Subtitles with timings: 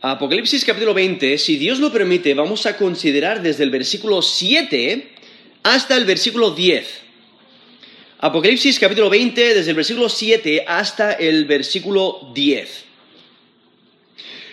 [0.00, 5.12] Apocalipsis capítulo 20, si Dios lo permite, vamos a considerar desde el versículo 7
[5.64, 6.86] hasta el versículo 10.
[8.20, 12.84] Apocalipsis capítulo 20, desde el versículo 7 hasta el versículo 10.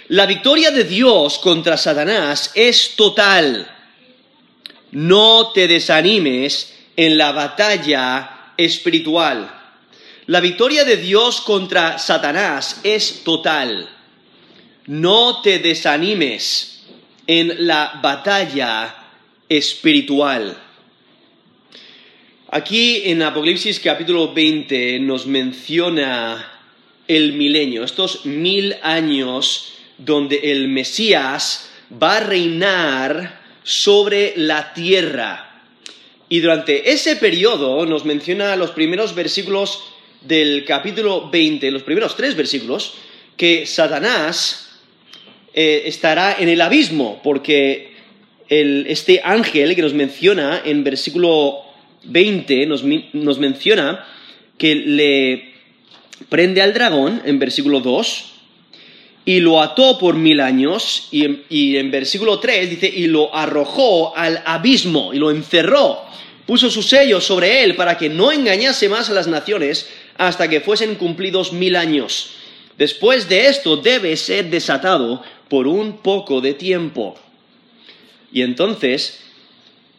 [0.07, 3.69] La victoria de Dios contra Satanás es total.
[4.93, 9.53] No te desanimes en la batalla espiritual.
[10.25, 13.94] La victoria de Dios contra Satanás es total
[14.87, 16.83] no te desanimes
[17.27, 18.95] en la batalla
[19.49, 20.57] espiritual.
[22.51, 26.51] Aquí en Apocalipsis capítulo 20 nos menciona
[27.07, 35.63] el milenio, estos mil años donde el Mesías va a reinar sobre la tierra.
[36.29, 39.83] Y durante ese periodo nos menciona los primeros versículos
[40.21, 42.93] del capítulo 20, los primeros tres versículos,
[43.37, 44.64] que Satanás
[45.57, 47.95] eh, estará en el abismo, porque
[48.49, 51.61] este ángel que nos menciona en versículo
[52.03, 52.83] 20, nos,
[53.39, 54.05] menciona
[54.57, 55.53] que le
[56.27, 58.25] prende al dragón en versículo 2
[59.23, 63.33] y lo ató por mil años y en, y en versículo 3 dice y lo
[63.33, 66.01] arrojó al abismo y lo encerró,
[66.45, 70.59] puso su sello sobre él para que no engañase más a las naciones hasta que
[70.59, 72.31] fuesen cumplidos mil años.
[72.77, 77.17] Después de esto debe ser desatado por un poco de tiempo.
[78.31, 79.21] Y entonces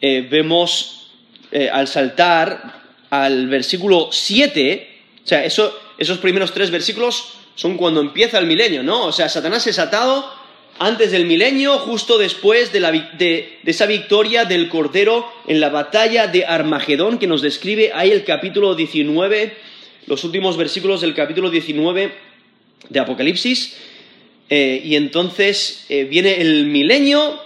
[0.01, 1.13] eh, vemos
[1.53, 4.89] eh, al saltar al versículo 7,
[5.25, 9.07] o sea, esos primeros tres versículos son cuando empieza el milenio, ¿no?
[9.07, 10.31] O sea, Satanás es atado
[10.79, 12.81] antes del milenio, justo después de,
[13.17, 18.25] de, esa victoria del Cordero en la batalla de Armagedón, que nos describe ahí el
[18.25, 19.57] capítulo 19,
[20.07, 22.13] los últimos versículos del capítulo 19
[22.91, 23.77] de Apocalipsis.
[24.49, 27.41] Eh, y entonces eh, viene el milenio,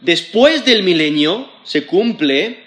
[0.00, 2.58] después del milenio se cumple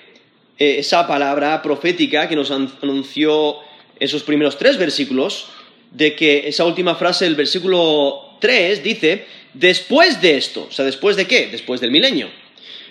[0.57, 3.57] eh, esa palabra profética que nos anunció
[3.99, 5.47] esos primeros tres versículos,
[5.91, 11.15] de que esa última frase del versículo 3 dice, después de esto, o sea, después
[11.15, 11.47] de qué?
[11.47, 12.29] Después del milenio,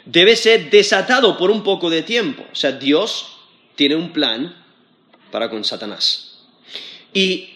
[0.05, 2.45] debe ser desatado por un poco de tiempo.
[2.51, 3.37] O sea, Dios
[3.75, 4.57] tiene un plan
[5.31, 6.39] para con Satanás.
[7.13, 7.51] Y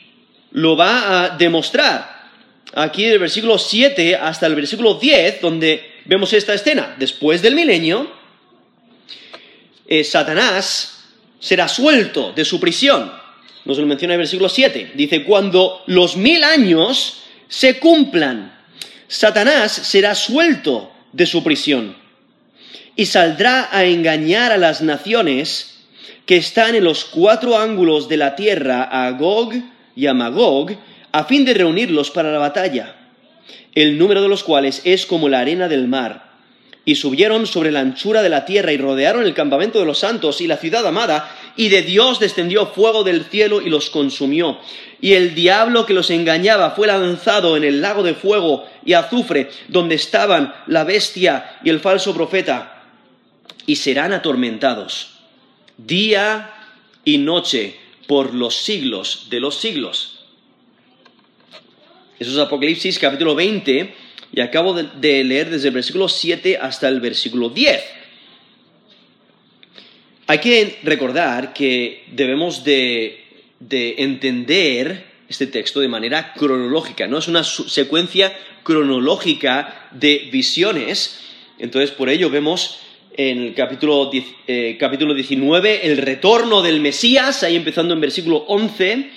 [0.53, 2.20] lo va a demostrar
[2.75, 6.95] aquí del versículo 7 hasta el versículo 10, donde vemos esta escena.
[6.99, 8.11] Después del milenio,
[9.87, 11.05] eh, Satanás
[11.39, 13.13] será suelto de su prisión.
[13.65, 14.93] Nos lo menciona el versículo 7.
[14.95, 18.59] Dice, cuando los mil años se cumplan,
[19.09, 21.97] Satanás será suelto de su prisión
[22.95, 25.79] y saldrá a engañar a las naciones
[26.27, 29.55] que están en los cuatro ángulos de la tierra, a Gog
[29.97, 30.77] y a Magog,
[31.13, 32.97] a fin de reunirlos para la batalla,
[33.75, 36.31] el número de los cuales es como la arena del mar.
[36.85, 40.41] Y subieron sobre la anchura de la tierra y rodearon el campamento de los santos
[40.41, 44.59] y la ciudad amada, y de Dios descendió fuego del cielo y los consumió.
[45.01, 49.51] Y el diablo que los engañaba fue lanzado en el lago de fuego y azufre,
[49.69, 52.83] donde estaban la bestia y el falso profeta,
[53.67, 55.21] y serán atormentados
[55.87, 56.53] día
[57.05, 57.77] y noche
[58.07, 60.20] por los siglos de los siglos.
[62.21, 63.95] Eso es Apocalipsis capítulo 20
[64.35, 67.83] y acabo de leer desde el versículo 7 hasta el versículo 10.
[70.27, 73.25] Hay que recordar que debemos de,
[73.71, 81.21] entender este texto de manera cronológica, no es una secuencia cronológica de visiones.
[81.59, 82.81] Entonces, por ello vemos
[83.17, 84.11] en el capítulo,
[84.47, 89.11] eh, capítulo 19 el retorno del Mesías, ahí empezando en versículo 11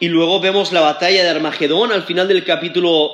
[0.00, 3.12] y luego vemos la batalla de Armagedón al final del capítulo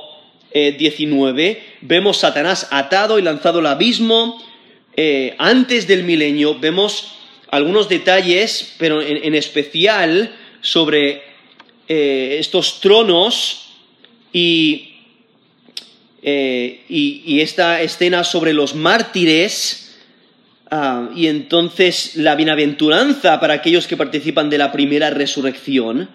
[0.53, 1.49] 19.
[1.49, 4.43] Eh, vemos Satanás atado y lanzado al abismo.
[4.97, 7.13] Eh, antes del milenio vemos
[7.51, 11.23] algunos detalles, pero en, especial sobre
[11.89, 13.73] eh, estos tronos
[14.33, 14.95] y,
[16.23, 19.99] y, esta escena sobre los mártires.
[20.71, 26.09] Ah, y entonces la bienaventuranza para aquellos que participan de la primera resurrección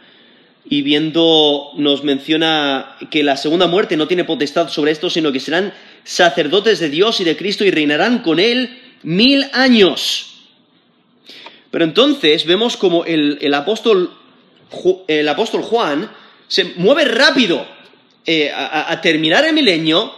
[0.67, 5.39] y viendo nos menciona que la segunda muerte no tiene potestad sobre esto, sino que
[5.39, 5.73] serán
[6.03, 10.31] sacerdotes de Dios y de Cristo y reinarán con Él mil años.
[11.69, 14.12] Pero entonces vemos como el, apóstol,
[15.07, 16.09] el apóstol, Juan
[16.47, 17.67] se mueve rápido
[18.25, 20.13] eh, a terminar el milenio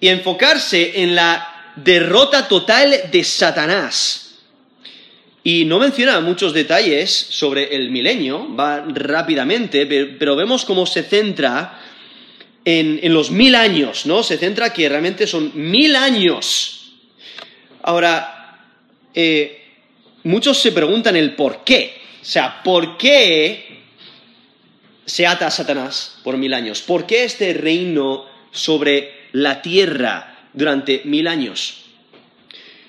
[0.00, 4.21] y a enfocarse en la derrota total de Satanás.
[5.44, 11.80] Y no menciona muchos detalles sobre el milenio, va rápidamente, pero vemos cómo se centra
[12.64, 14.22] en, en los mil años, ¿no?
[14.22, 16.92] Se centra que realmente son mil años.
[17.82, 18.42] Ahora,
[19.14, 19.64] eh,
[20.22, 22.00] muchos se preguntan el por qué.
[22.20, 23.80] O sea, ¿por qué
[25.04, 26.82] se ata a Satanás por mil años?
[26.82, 31.78] ¿Por qué este reino sobre la tierra durante mil años?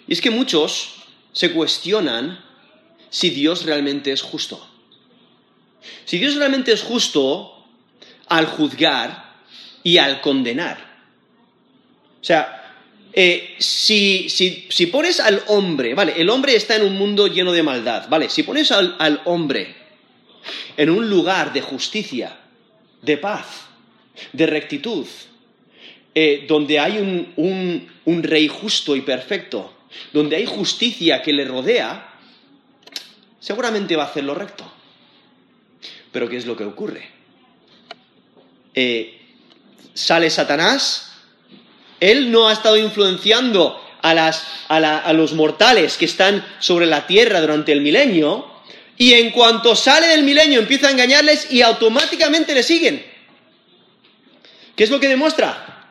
[0.08, 1.03] Y es que muchos
[1.34, 2.40] se cuestionan
[3.10, 4.66] si Dios realmente es justo.
[6.06, 7.66] Si Dios realmente es justo
[8.28, 9.34] al juzgar
[9.84, 10.78] y al condenar.
[12.22, 12.64] O sea,
[13.12, 17.62] eh, si, si, pones al hombre, vale, el hombre está en un mundo lleno de
[17.62, 19.76] maldad, vale, si pones al, hombre
[20.78, 22.38] en un lugar de justicia,
[23.02, 23.68] de paz,
[24.32, 25.06] de rectitud,
[26.16, 29.73] eh, donde hay un, un rey justo y perfecto,
[30.12, 32.14] donde hay justicia que le rodea,
[33.40, 34.72] seguramente va a hacer lo recto.
[36.12, 37.10] Pero ¿qué es lo que ocurre?
[38.76, 39.20] Eh,
[39.94, 41.14] sale Satanás,
[42.00, 47.82] él no ha estado influenciando a, los mortales que están sobre la tierra durante el
[47.82, 48.52] milenio,
[48.98, 53.04] y en cuanto sale del milenio empieza a engañarles y automáticamente le siguen.
[54.76, 55.88] ¿Qué es lo que demuestra?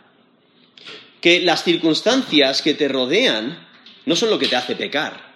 [1.20, 3.66] Que las circunstancias que te rodean
[4.06, 5.32] no son lo que te hace pecar.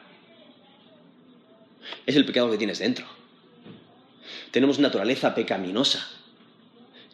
[2.05, 3.17] Es el pecado que tienes dentro
[4.57, 6.09] tenemos naturaleza pecaminosa.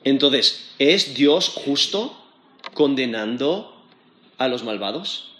[0.04, 2.16] Entonces, ¿es Dios justo
[2.72, 3.84] condenando
[4.38, 5.32] a los malvados?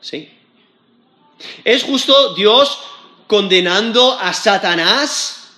[0.00, 0.32] Sí.
[1.64, 2.78] ¿Es justo Dios
[3.26, 5.48] condenando a Satanás?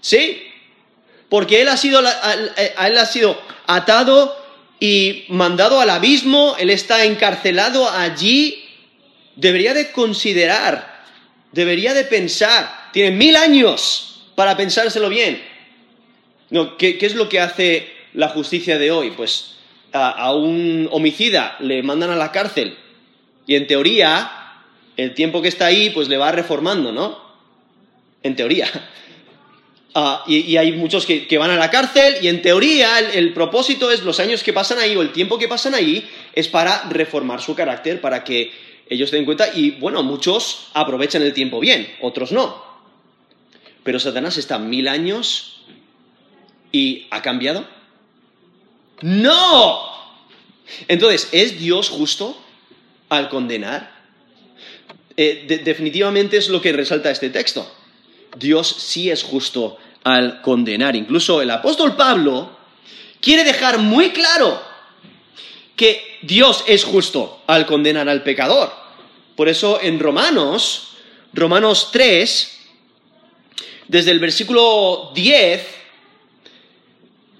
[0.00, 0.40] Sí.
[1.28, 4.36] Porque él ha sido, él ha sido atado
[4.78, 8.67] y mandado al abismo, él está encarcelado allí.
[9.38, 11.04] Debería de considerar,
[11.52, 15.40] debería de pensar, tiene mil años para pensárselo bien.
[16.76, 19.12] ¿qué, es lo que hace la justicia de hoy?
[19.12, 19.54] Pues
[19.92, 22.76] a, un homicida le mandan a la cárcel
[23.46, 24.28] y en teoría
[24.96, 27.22] el tiempo que está ahí pues le va reformando, ¿no?
[28.24, 28.68] En teoría.
[29.94, 34.02] Ah, y, hay muchos que, van a la cárcel y en teoría el, propósito es
[34.02, 37.54] los años que pasan ahí o el tiempo que pasan ahí es para reformar su
[37.54, 38.52] carácter, para que
[38.90, 42.62] ellos den cuenta y bueno, muchos aprovechan el tiempo bien, otros no.
[43.82, 45.62] Pero Satanás está mil años
[46.72, 47.66] y ha cambiado.
[49.00, 49.80] No.
[50.88, 52.36] Entonces, ¿es Dios justo
[53.08, 53.96] al condenar?
[55.16, 57.70] Eh, definitivamente es lo que resalta este texto.
[58.36, 60.94] Dios sí es justo al condenar.
[60.96, 62.56] Incluso el apóstol Pablo
[63.20, 64.67] quiere dejar muy claro
[65.78, 68.70] que Dios es justo al condenar al pecador.
[69.36, 70.88] Por eso en Romanos,
[71.32, 72.58] Romanos 3,
[73.86, 75.66] desde el versículo 10,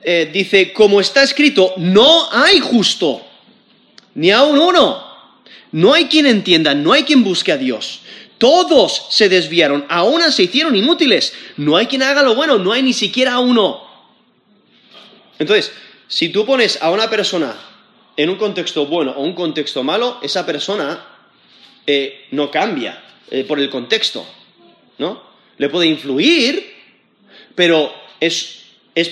[0.02, 3.20] eh, dice, como está escrito, no hay justo,
[4.14, 5.06] ni aun uno.
[5.72, 8.00] No hay quien entienda, no hay quien busque a Dios.
[8.38, 11.34] Todos se desviaron, aún se hicieron inútiles.
[11.56, 13.82] No hay quien haga lo bueno, no hay ni siquiera uno.
[15.40, 15.72] Entonces,
[16.06, 17.67] si tú pones a una persona
[18.18, 21.06] en un contexto bueno o un contexto malo, esa persona
[21.86, 23.00] eh, no cambia
[23.30, 24.26] eh, por el contexto,
[24.98, 25.22] ¿no?
[25.56, 26.74] le puede influir,
[27.54, 28.64] pero es,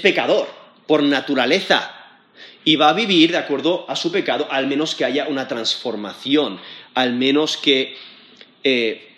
[0.03, 0.49] pecador
[0.89, 1.95] por naturaleza
[2.65, 6.61] y va a vivir de acuerdo a su pecado, al menos que haya una transformación,
[6.95, 7.97] al menos que
[8.65, 9.09] eh,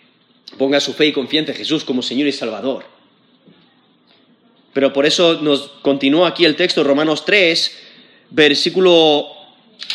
[0.59, 2.85] ponga su fe y confianza en Jesús como Señor y Salvador.
[4.75, 7.79] Pero por eso nos continúa aquí el texto, Romanos 3,
[8.31, 9.38] versículo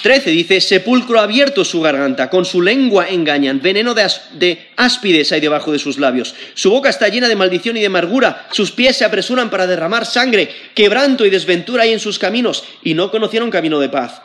[0.02, 5.72] 13 dice, sepulcro abierto su garganta, con su lengua engañan, veneno de, áspides hay debajo
[5.72, 9.06] de sus labios, su boca está llena de maldición y de amargura, sus pies se
[9.06, 13.80] apresuran para derramar sangre, quebranto y desventura hay en sus caminos, y no conocieron camino
[13.80, 14.22] de paz.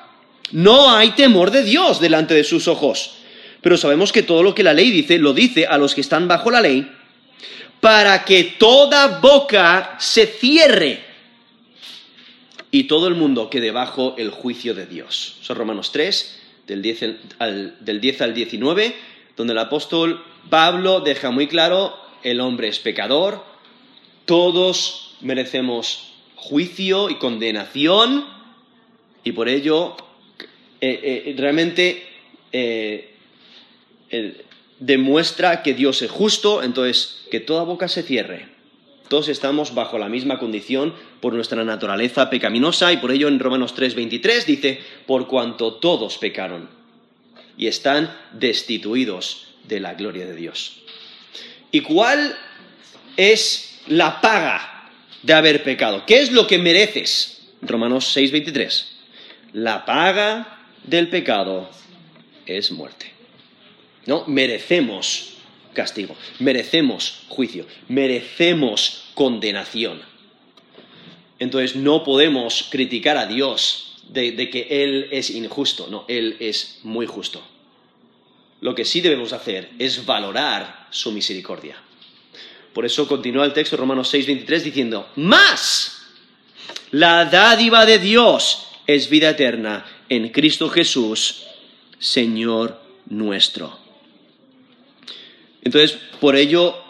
[0.51, 3.17] No hay temor de Dios delante de sus ojos,
[3.61, 6.27] pero sabemos que todo lo que la ley dice, lo dice a los que están
[6.27, 6.91] bajo la ley,
[7.81, 11.08] para que toda boca se cierre
[12.71, 15.39] y todo el mundo quede bajo el juicio de Dios.
[15.41, 17.05] Son Romanos 3, del 10
[17.39, 18.95] al, del 10 al 19,
[19.37, 23.45] donde el apóstol Pablo deja muy claro, el hombre es pecador,
[24.27, 28.27] todos merecemos juicio y condenación,
[29.25, 29.97] y por ello
[30.81, 32.07] eh, eh, realmente
[32.53, 33.15] eh,
[34.79, 38.58] demuestra que Dios es justo, entonces que toda boca se cierre
[39.09, 43.75] todos estamos bajo la misma condición por nuestra naturaleza pecaminosa y por ello en Romanos
[43.75, 46.69] 3:23 dice, por cuanto todos pecaron
[47.57, 50.81] y están destituidos de la gloria de Dios.
[51.73, 52.37] ¿Y cuál
[53.17, 54.91] es la paga
[55.23, 56.05] de haber pecado?
[56.07, 57.43] ¿Qué es lo que mereces?
[57.63, 58.95] Romanos 6:23.
[59.55, 61.71] la paga del pecado
[62.47, 63.11] es muerte.
[64.07, 64.25] ¿No?
[64.27, 65.38] Merecemos
[65.79, 70.03] castigo, merecemos juicio, merecemos condenación.
[71.39, 77.07] Entonces no podemos criticar a Dios de, que Él es injusto, no, Él es muy
[77.07, 77.47] justo.
[78.61, 81.77] Lo que sí debemos hacer es valorar su misericordia.
[82.73, 86.09] Por eso continúa el texto Romanos 6:23 diciendo, más
[86.91, 91.45] la dádiva de Dios es vida eterna en Cristo Jesús,
[92.01, 93.88] Señor nuestro.
[95.69, 96.83] Entonces, por ello,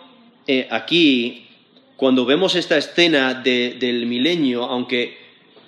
[0.46, 1.48] eh, aquí,
[1.96, 5.18] cuando vemos esta escena del milenio, aunque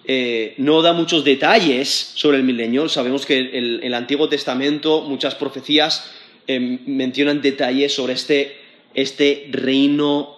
[0.05, 5.35] eh, no da muchos detalles sobre el milenio, sabemos que en el, Antiguo Testamento muchas
[5.35, 6.09] profecías
[6.47, 8.59] eh, mencionan detalles sobre este,
[8.95, 10.37] este reino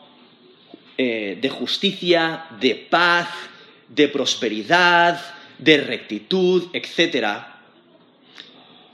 [0.97, 3.29] de justicia, de paz,
[3.89, 5.21] de prosperidad,
[5.59, 7.27] de rectitud, etc.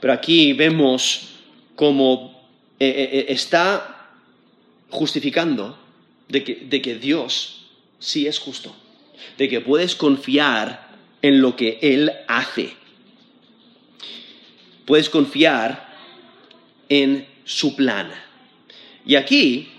[0.01, 1.29] Pero aquí vemos
[1.75, 2.38] cómo
[2.79, 4.09] eh, eh, eh, está
[4.89, 5.77] justificando
[6.29, 7.65] de que, de que Dios
[7.99, 8.73] sí es justo,
[9.37, 10.89] de que puedes confiar
[11.21, 12.73] en lo que Él hace.
[14.85, 15.89] Puedes confiar
[16.87, 18.11] en su plan.
[19.05, 19.69] Y aquí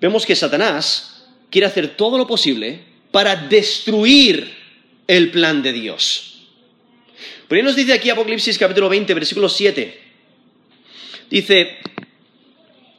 [0.00, 2.80] vemos que Satanás quiere hacer todo lo posible
[3.10, 4.54] para destruir
[5.06, 6.36] el plan de Dios.
[7.48, 10.00] Por ahí nos dice aquí Apocalipsis capítulo 20, versículo 7.
[11.30, 11.78] Dice,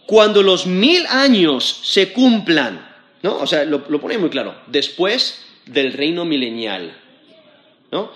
[0.07, 2.79] cuando los mil años se cumplan,
[3.21, 3.39] ¿no?
[3.39, 6.97] O sea, lo, pone muy claro, después del reino milenial,
[7.91, 8.09] ¿no?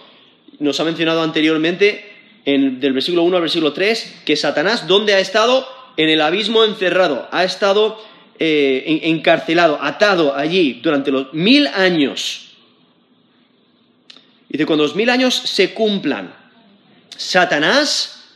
[0.60, 2.10] Nos ha mencionado anteriormente,
[2.46, 5.68] en, del versículo 1 al versículo 3, que Satanás, ¿dónde ha estado?
[5.98, 8.02] En el abismo encerrado, ha estado
[8.40, 12.54] eh, encarcelado, atado allí durante los mil años.
[14.48, 16.34] Dice, cuando los mil años se cumplan,
[17.18, 18.30] Satanás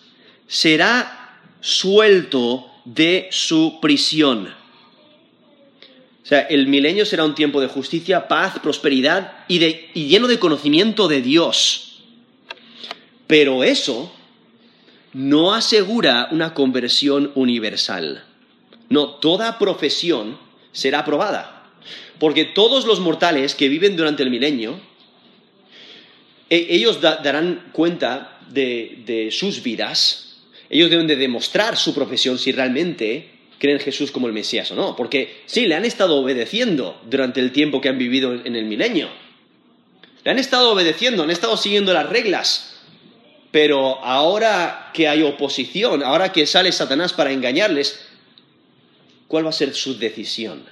[0.45, 4.53] será suelto de su prisión.
[6.23, 9.59] O sea, el milenio será un tiempo de justicia, paz, prosperidad y,
[10.07, 12.01] lleno de conocimiento de Dios.
[13.27, 14.11] Pero eso
[15.13, 18.23] no asegura una conversión universal.
[18.89, 20.37] No, toda profesión
[20.71, 21.71] será aprobada.
[22.19, 24.79] Porque todos los mortales que viven durante el milenio,
[26.49, 30.25] e, ellos darán cuenta de sus vidas
[30.69, 33.29] ellos deben de demostrar su profesión si realmente
[33.59, 34.95] creen en Jesús como el Mesías o no.
[34.95, 39.09] Porque sí, le han estado obedeciendo durante el tiempo que han vivido en el milenio.
[40.23, 42.81] Le han estado obedeciendo, han estado siguiendo las reglas.
[43.51, 48.07] Pero ahora que hay oposición, ahora que sale Satanás para engañarles,
[49.27, 50.63] ¿cuál va a ser su decisión?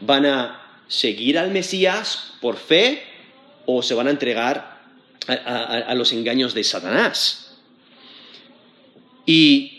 [0.00, 3.02] ¿Van a seguir al Mesías por fe
[3.66, 4.76] o se van a entregar
[5.26, 7.45] a los engaños de Satanás?
[9.26, 9.76] Y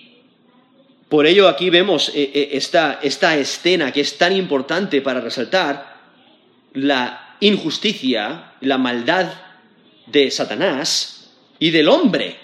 [1.09, 5.97] por ello aquí vemos eh, eh, esta, escena que es tan importante para resaltar
[6.73, 9.31] la injusticia, la maldad
[10.05, 12.35] de Satanás y del hombre.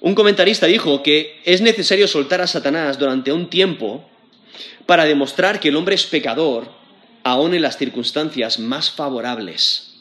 [0.00, 4.08] Un comentarista dijo que es necesario soltar a Satanás durante un tiempo
[4.86, 6.68] para demostrar que el hombre es pecador
[7.22, 9.94] aún en las circunstancias más favorables.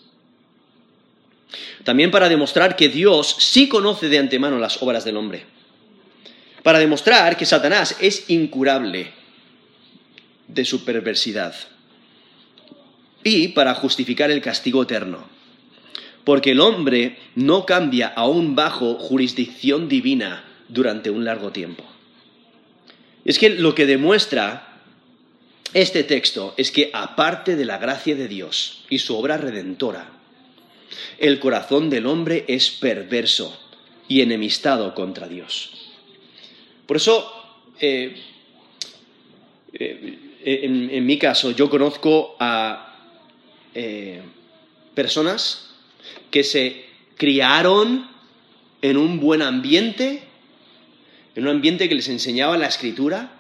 [1.84, 5.57] También para demostrar que Dios sí conoce de antemano las obras del hombre
[6.68, 9.14] para demostrar que Satanás es incurable
[10.50, 11.56] de su perversidad
[13.24, 15.30] y para justificar el castigo eterno.
[16.26, 21.86] Porque el hombre no cambia aún bajo jurisdicción divina durante un largo tiempo.
[23.24, 24.82] Es que lo que demuestra
[25.74, 30.10] este texto es que aparte de la gracia de Dios y su obra redentora,
[31.18, 33.58] el corazón del hombre es perverso
[34.10, 35.87] y enemistado contra Dios.
[36.88, 37.30] Por eso,
[37.82, 38.16] eh,
[39.74, 40.20] eh,
[40.64, 42.96] en, mi caso, yo conozco a
[43.76, 44.22] eh,
[44.96, 45.76] personas
[46.32, 46.86] que se
[47.18, 48.10] criaron
[48.82, 50.24] en un buen ambiente,
[51.36, 53.34] en un ambiente que les enseñaba la escritura,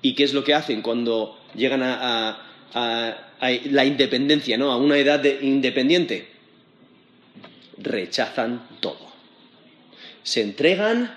[0.00, 4.70] y qué es lo que hacen cuando llegan a, la independencia, ¿no?
[4.70, 6.28] A una edad independiente.
[7.78, 9.10] Rechazan todo.
[10.22, 11.16] Se entregan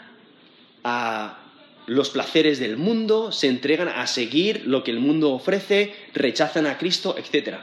[0.84, 1.40] a
[1.86, 6.78] los placeres del mundo, se entregan a seguir lo que el mundo ofrece, rechazan a
[6.78, 7.58] Cristo, etc.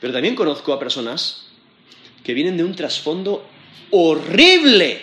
[0.00, 1.48] Pero también conozco a personas
[2.22, 3.44] que vienen de un trasfondo
[3.90, 5.00] horrible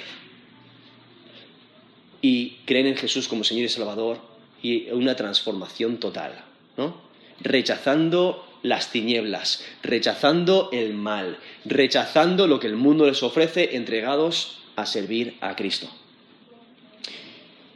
[2.22, 4.20] y creen en Jesús como Señor y Salvador
[4.62, 6.44] y una transformación total,
[6.78, 7.02] ¿no?
[7.42, 14.86] Rechazando las tinieblas, rechazando el mal, rechazando lo que el mundo les ofrece, entregados a
[14.86, 15.90] servir a Cristo.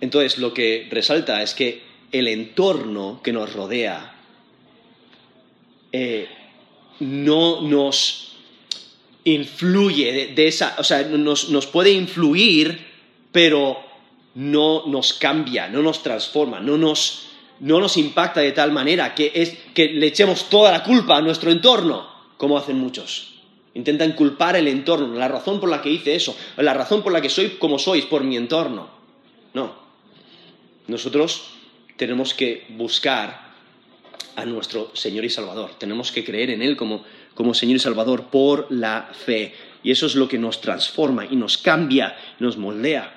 [0.01, 4.13] Entonces, lo que resalta es que el entorno que nos rodea
[5.91, 6.27] eh,
[6.99, 8.35] no nos
[9.23, 12.79] influye de, esa, o sea, nos, nos, puede influir,
[13.31, 13.77] pero
[14.35, 17.27] no nos cambia, no nos transforma, no nos,
[17.59, 21.21] no nos impacta de tal manera que, es, que le echemos toda la culpa a
[21.21, 23.33] nuestro entorno, como hacen muchos.
[23.73, 27.21] Intentan culpar el entorno, la razón por la que hice eso, la razón por la
[27.21, 28.89] que soy como sois, por mi entorno.
[29.53, 29.86] No.
[30.87, 31.49] Nosotros
[31.97, 33.47] tenemos que buscar
[34.35, 35.71] a nuestro Señor y Salvador.
[35.77, 37.03] Tenemos que creer en Él como,
[37.33, 39.53] como Señor y Salvador por la fe.
[39.83, 43.13] Y eso es lo que nos transforma y nos cambia, nos moldea.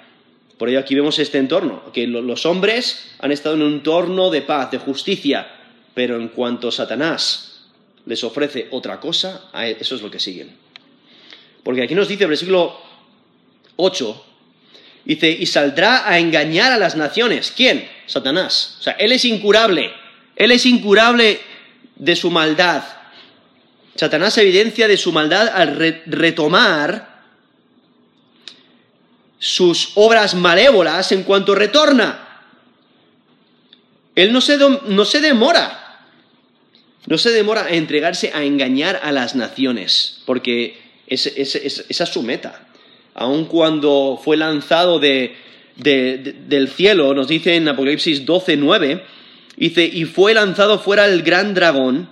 [0.57, 4.43] Por ello aquí vemos este entorno, que los hombres han estado en un entorno de
[4.43, 5.47] paz, de justicia,
[5.95, 7.67] pero en cuanto Satanás
[8.05, 10.55] les ofrece otra cosa, eso es lo que siguen.
[11.63, 12.77] Porque aquí nos dice el versículo
[13.77, 14.25] 8,
[15.05, 17.53] dice, y saldrá a engañar a las naciones.
[17.57, 17.89] ¿Quién?
[18.07, 18.77] Satanás.
[18.81, 19.93] O sea, él es incurable.
[20.37, 21.41] Él es incurable
[21.97, 22.83] de su maldad.
[23.95, 25.77] Satanás evidencia de su maldad al
[26.07, 27.11] retomar
[29.39, 32.27] sus obras malévolas en cuanto retorna.
[34.15, 36.07] Él no se, no se demora,
[37.07, 42.69] no se demora a entregarse a engañar a las naciones, porque esa es su meta.
[43.21, 45.37] Aun cuando fue lanzado de,
[45.77, 49.05] del cielo, nos dice en Apocalipsis 12, 9,
[49.59, 52.09] dice, y fue lanzado fuera el gran dragón,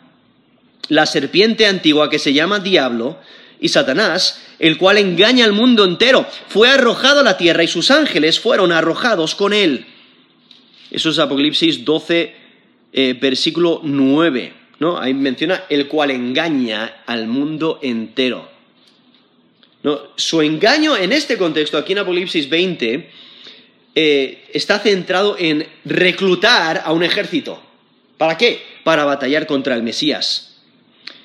[0.89, 3.17] la serpiente antigua que se llama Diablo,
[3.59, 7.91] y Satanás, el cual engaña al mundo entero, fue arrojado a la tierra y sus
[7.91, 9.87] ángeles fueron arrojados con él.
[10.91, 12.35] Eso es Apocalipsis 12,
[12.93, 14.53] eh, versículo 9.
[14.79, 14.99] ¿no?
[14.99, 18.58] Ahí menciona el cual engaña al mundo entero.
[20.17, 23.11] Su engaño en este contexto, aquí en Apocalipsis 20,
[23.95, 27.63] eh, está centrado en reclutar a un ejército.
[28.17, 28.63] ¿Para qué?
[28.85, 30.61] Para batallar contra el Mesías.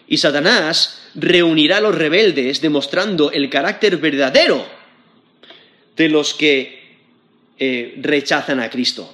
[0.08, 4.66] Y Satanás reunirá a los rebeldes demostrando el carácter verdadero
[5.96, 6.98] de los que
[7.60, 9.14] eh, rechazan a Cristo.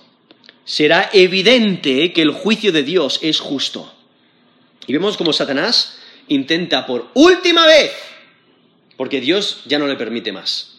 [0.66, 3.94] Será evidente que el juicio de Dios es justo.
[4.88, 7.92] Y vemos como Satanás intenta por última vez,
[9.00, 10.74] porque Dios ya no le permite más,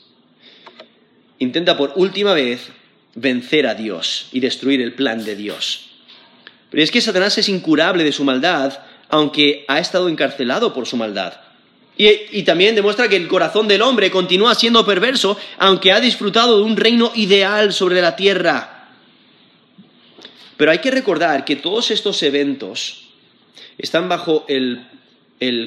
[1.39, 2.69] intenta por última vez
[3.15, 5.87] vencer a Dios y destruir el plan de Dios.
[6.69, 8.79] Pero es que Satanás es incurable de su maldad,
[9.09, 11.33] aunque ha estado encarcelado por su maldad.
[11.97, 16.65] Y, también demuestra que el corazón del hombre continúa siendo perverso, aunque ha disfrutado de
[16.65, 18.91] un reino ideal sobre la tierra.
[20.59, 23.05] Pero hay que recordar que todos estos eventos
[23.79, 24.85] están bajo el,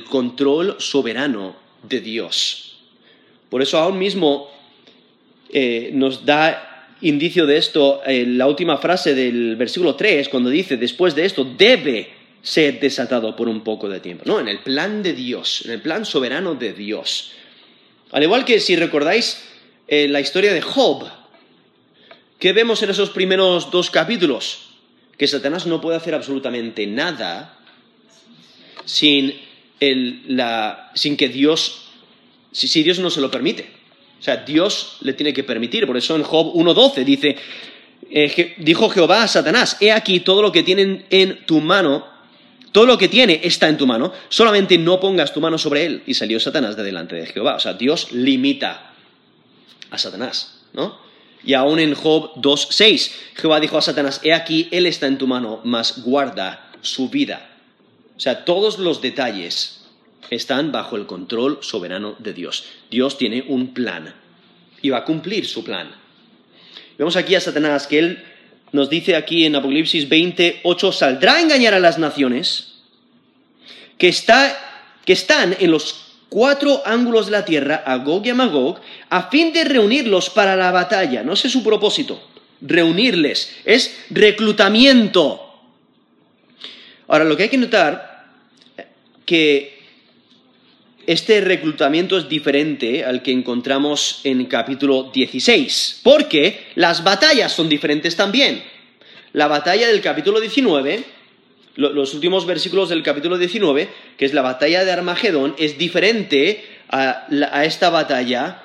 [0.07, 2.77] control soberano de Dios.
[3.49, 4.49] Por eso aún mismo
[5.49, 10.77] eh, nos da indicio de esto eh, la última frase del versículo 3, cuando dice,
[10.77, 12.09] después de esto debe
[12.41, 14.23] ser desatado por un poco de tiempo.
[14.25, 17.31] No, en el plan de Dios, en el plan soberano de Dios.
[18.11, 19.43] Al igual que si recordáis
[19.87, 21.09] eh, la historia de Job,
[22.39, 24.69] ¿qué vemos en esos primeros dos capítulos?
[25.17, 27.57] Que Satanás no puede hacer absolutamente nada
[28.85, 29.33] sin,
[30.93, 31.89] sin que Dios,
[32.51, 33.69] si Dios no se lo permite.
[34.19, 35.85] O sea, Dios le tiene que permitir.
[35.85, 37.35] Por eso en Job 1.12 dice,
[38.09, 42.07] eh, dijo Jehová a Satanás, he aquí todo lo que tienen en tu mano,
[42.71, 46.03] todo lo que tiene está en tu mano, solamente no pongas tu mano sobre él.
[46.05, 47.55] Y salió Satanás de delante de Jehová.
[47.55, 48.93] O sea, Dios limita
[49.89, 50.97] a Satanás, ¿no?
[51.43, 55.27] Y aún en Job 2.6, Jehová dijo a Satanás, he aquí, él está en tu
[55.27, 57.52] mano, mas guarda su vida.
[58.23, 59.81] Sea, todos los detalles
[60.29, 62.63] están bajo el control soberano de Dios.
[62.89, 64.15] Dios tiene un plan
[64.81, 65.91] y va a cumplir su plan.
[66.97, 68.23] Vemos aquí a Satanás que él
[68.71, 72.75] nos dice aquí en Apocalipsis 28, saldrá a engañar a las naciones
[73.97, 74.15] que,
[75.03, 79.29] que están en los cuatro ángulos de la tierra, a Gog y a Magog, a
[79.29, 81.23] fin de reunirlos para la batalla.
[81.23, 82.25] No sé su propósito,
[82.61, 85.41] reunirles, es reclutamiento.
[87.09, 88.12] Ahora, lo que hay que notar
[89.25, 89.83] que
[91.05, 98.15] este reclutamiento es diferente al que encontramos en capítulo 16, porque las batallas son diferentes
[98.15, 98.63] también.
[99.33, 101.03] La batalla del capítulo 19,
[101.75, 107.65] los últimos versículos del capítulo 19, que es la batalla de Armagedón, es diferente a,
[107.65, 108.61] esta batalla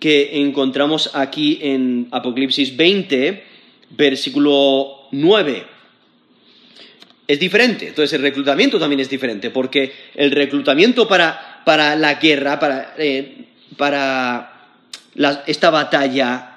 [0.00, 3.44] que encontramos aquí en Apocalipsis 20,
[3.90, 5.75] versículo 9.
[7.26, 7.88] Es diferente.
[7.88, 13.46] Entonces el reclutamiento también es diferente, porque el reclutamiento para, para la guerra, para, eh,
[13.76, 14.52] para
[15.46, 16.52] esta batalla,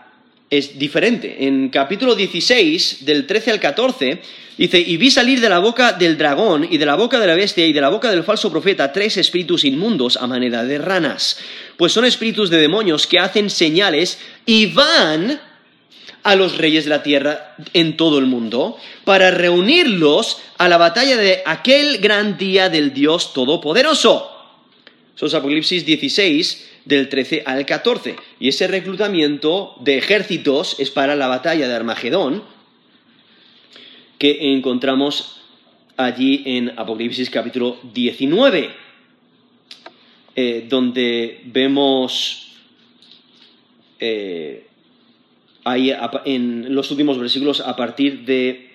[0.49, 1.45] es diferente.
[1.45, 4.19] En capítulo 16, del 13 al 14,
[4.57, 7.35] dice, y vi salir de la boca del dragón y de la boca de la
[7.35, 11.37] bestia y de la boca del falso profeta tres espíritus inmundos a manera de ranas,
[11.77, 15.39] pues son espíritus de demonios que hacen señales y van
[16.23, 21.17] a los reyes de la tierra en todo el mundo para reunirlos a la batalla
[21.17, 24.35] de aquel gran día del Dios Todopoderoso.
[25.15, 28.15] Eso es Apocalipsis 16, del 13 al 14.
[28.39, 32.43] Y ese reclutamiento de ejércitos es para la batalla de Armagedón,
[34.17, 35.41] que encontramos
[35.97, 38.69] allí en Apocalipsis capítulo 19,
[40.35, 42.53] eh, donde vemos
[43.99, 44.68] eh,
[45.63, 45.93] ahí
[46.25, 48.69] en los últimos versículos a partir de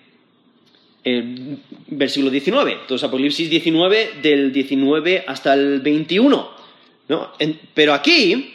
[1.05, 2.73] el versículo 19.
[2.73, 6.51] Entonces, Apocalipsis 19, del 19 hasta el 21.
[7.09, 7.33] ¿no?
[7.75, 8.55] Pero aquí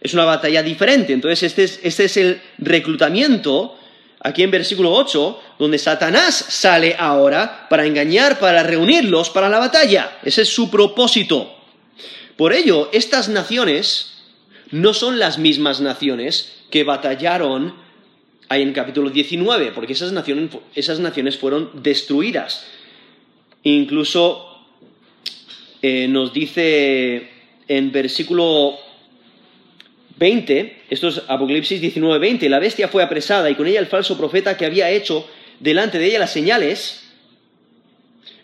[0.00, 1.12] es una batalla diferente.
[1.12, 3.76] Entonces, este es, este es el reclutamiento,
[4.20, 10.18] aquí en versículo 8, donde Satanás sale ahora para engañar, para reunirlos para la batalla.
[10.22, 11.56] Ese es su propósito.
[12.36, 14.12] Por ello, estas naciones
[14.70, 17.74] no son las mismas naciones que batallaron
[18.48, 22.66] ahí en capítulo 19, porque esas naciones, esas naciones fueron destruidas.
[23.62, 24.64] Incluso
[25.82, 27.28] eh, nos dice
[27.68, 28.76] en versículo
[30.16, 34.18] 20, esto es Apocalipsis 19, 20, la bestia fue apresada y con ella el falso
[34.18, 35.26] profeta que había hecho
[35.60, 37.09] delante de ella las señales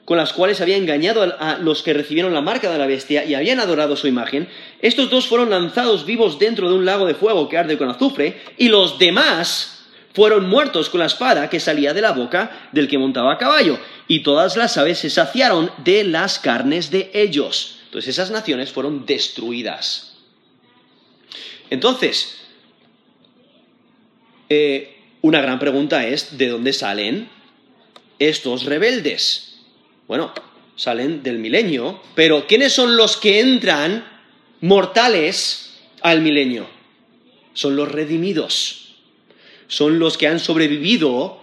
[0.06, 3.34] con las cuales había engañado a los que recibieron la marca de la bestia y
[3.34, 4.48] habían adorado su imagen,
[4.80, 8.40] estos dos fueron lanzados vivos dentro de un lago de fuego que arde con azufre,
[8.56, 12.98] y los demás fueron muertos con la espada que salía de la boca del que
[12.98, 17.80] montaba a caballo, y todas las aves se saciaron de las carnes de ellos.
[17.86, 20.18] Entonces esas naciones fueron destruidas.
[21.68, 22.38] Entonces,
[24.48, 27.28] eh, una gran pregunta es, ¿de dónde salen
[28.20, 29.55] estos rebeldes?
[30.08, 30.32] Bueno,
[30.76, 34.06] salen del milenio, pero ¿quiénes son los que entran
[34.60, 36.68] mortales al milenio?
[37.54, 38.96] Son los redimidos,
[39.66, 41.40] son los que han sobrevivido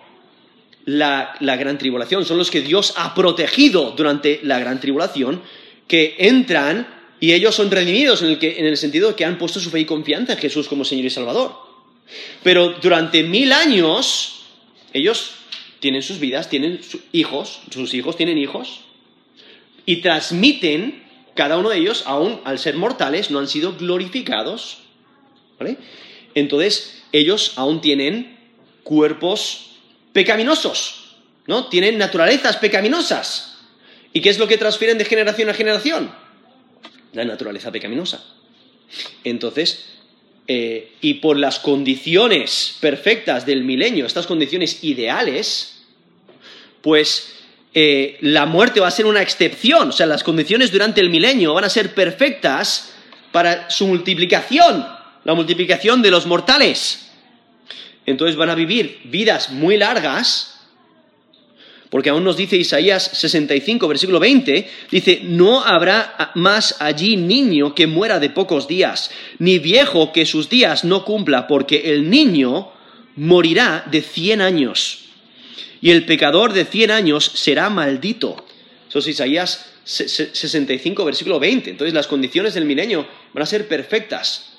[0.85, 5.41] la, la gran tribulación, son los que Dios ha protegido durante la gran tribulación,
[5.87, 6.87] que entran
[7.19, 9.69] y ellos son redimidos en el, que, en el sentido de que han puesto su
[9.69, 11.55] fe y confianza en Jesús como Señor y Salvador.
[12.43, 14.43] Pero durante mil años,
[14.91, 15.31] ellos
[15.83, 16.79] tienen sus vidas, tienen
[17.11, 18.85] hijos, sus hijos tienen hijos,
[19.85, 21.03] y transmiten,
[21.35, 24.77] cada uno de ellos, aún al ser mortales, no han sido glorificados.
[25.59, 25.75] ¿vale?
[26.35, 28.39] Entonces, ellos aún tienen
[28.83, 29.71] cuerpos
[30.13, 31.17] pecaminosos,
[31.47, 31.67] ¿no?
[31.67, 33.57] Tienen naturalezas pecaminosas.
[34.13, 36.15] ¿Y qué es lo que transfieren de generación a generación?
[37.11, 38.23] La naturaleza pecaminosa.
[39.25, 39.83] Entonces,
[40.47, 45.83] eh, y por las condiciones perfectas del milenio, estas condiciones ideales,
[46.81, 47.33] pues
[47.73, 49.89] eh, la muerte va a ser una excepción.
[49.89, 52.93] O sea, las condiciones durante el milenio van a ser perfectas
[53.31, 54.85] para su multiplicación,
[55.23, 57.09] la multiplicación de los mortales.
[58.05, 60.52] Entonces van a vivir vidas muy largas,
[61.93, 67.85] porque aún nos dice Isaías 65, versículo 20, dice, no habrá más allí niño que
[67.85, 72.71] muera de pocos días, ni viejo que sus días no cumpla, porque el niño
[73.15, 75.01] morirá de cien años,
[75.81, 78.43] y el pecador de cien años será maldito.
[78.89, 81.69] Eso es Isaías 65, versículo 20.
[81.69, 84.53] Entonces las condiciones del milenio van a ser perfectas.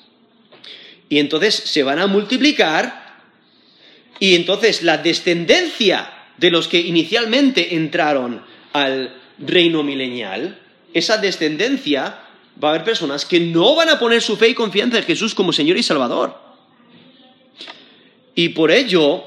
[1.09, 3.17] Y entonces se van a multiplicar,
[4.21, 8.41] y entonces la descendencia de los que inicialmente entraron
[8.73, 10.59] al reino milenial,
[10.93, 12.19] esa descendencia
[12.61, 15.35] va a haber personas que no van a poner su fe y confianza en Jesús
[15.35, 16.37] como Señor y Salvador.
[18.33, 19.23] Y por ello,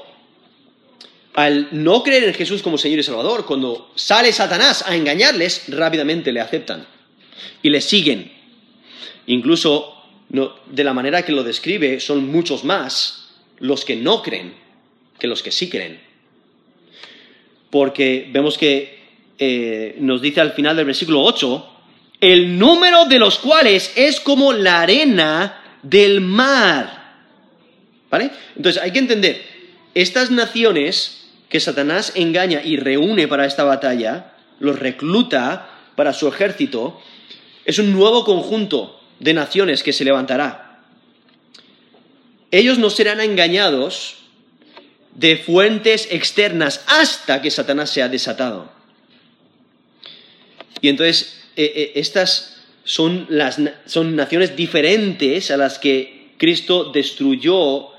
[1.33, 6.31] al no creer en Jesús como Señor y Salvador, cuando sale Satanás a engañarles, rápidamente
[6.31, 6.85] le aceptan
[7.61, 8.31] y le siguen.
[9.27, 9.95] Incluso
[10.29, 14.53] de la manera que lo describe, son muchos más los que no creen
[15.19, 16.08] que los que sí creen.
[17.69, 18.99] Porque vemos que
[19.37, 21.69] eh, nos dice al final del versículo 8,
[22.21, 26.99] el número de los cuales es como la arena del mar.
[28.09, 28.31] ¿Vale?
[28.55, 29.41] Entonces hay que entender,
[29.93, 37.01] estas naciones que Satanás engaña y reúne para esta batalla, los recluta para su ejército,
[37.65, 40.81] es un nuevo conjunto de naciones que se levantará.
[42.51, 44.18] Ellos no serán engañados
[45.19, 48.71] de fuentes externas hasta que Satanás sea desatado.
[50.79, 57.89] Y entonces eh, eh, estas son, las, son naciones diferentes a las que Cristo destruyó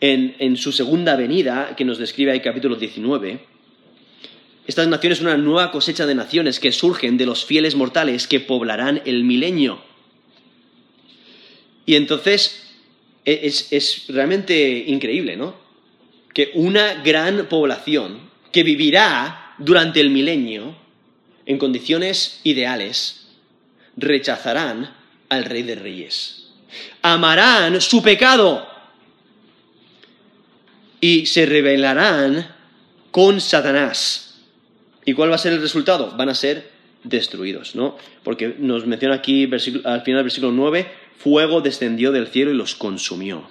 [0.00, 3.40] en, en su segunda venida, que nos describe ahí capítulo 19.
[4.66, 8.40] Estas naciones son una nueva cosecha de naciones que surgen de los fieles mortales que
[8.40, 9.82] poblarán el milenio.
[11.84, 12.72] Y entonces
[13.26, 15.60] e, es, es realmente increíble, ¿no?
[16.34, 20.76] Que una gran población que vivirá durante el milenio
[21.46, 23.26] en condiciones ideales
[23.96, 24.94] rechazarán
[25.28, 26.48] al Rey de Reyes.
[27.02, 28.66] Amarán su pecado
[31.00, 32.54] y se rebelarán
[33.10, 34.40] con Satanás.
[35.04, 36.14] ¿Y cuál va a ser el resultado?
[36.16, 36.70] Van a ser
[37.04, 37.96] destruidos, ¿no?
[38.22, 42.74] Porque nos menciona aquí al final del versículo 9, fuego descendió del cielo y los
[42.74, 43.48] consumió.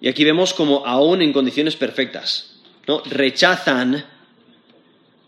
[0.00, 3.02] Y aquí vemos como aún en condiciones perfectas, ¿no?
[3.04, 4.04] Rechazan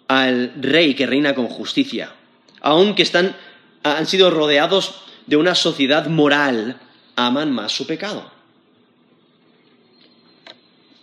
[0.08, 2.12] al rey que reina con justicia,
[2.60, 3.36] aun que están,
[3.82, 4.94] han sido rodeados
[5.26, 6.80] de una sociedad moral,
[7.16, 8.30] aman más su pecado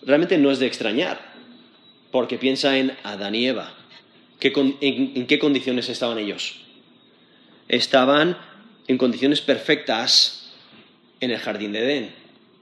[0.09, 1.19] realmente no es de extrañar,
[2.11, 3.75] porque piensa en Adán y Eva.
[4.41, 6.55] en, qué condiciones estaban ellos?
[7.67, 8.37] Estaban
[8.87, 10.51] en condiciones perfectas
[11.19, 12.15] en el jardín de Edén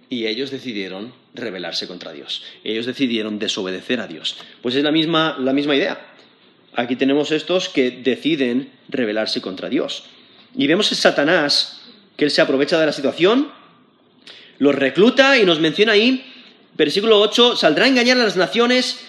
[0.09, 2.43] y ellos decidieron rebelarse contra Dios.
[2.63, 4.37] Ellos decidieron desobedecer a Dios.
[4.61, 6.13] Pues es la misma, la misma idea.
[6.75, 10.03] Aquí tenemos estos que deciden rebelarse contra Dios.
[10.55, 11.81] Y vemos a Satanás
[12.15, 13.51] que él se aprovecha de la situación,
[14.59, 16.33] los recluta y nos menciona ahí
[16.77, 18.99] versículo 8, saldrá a engañar a las naciones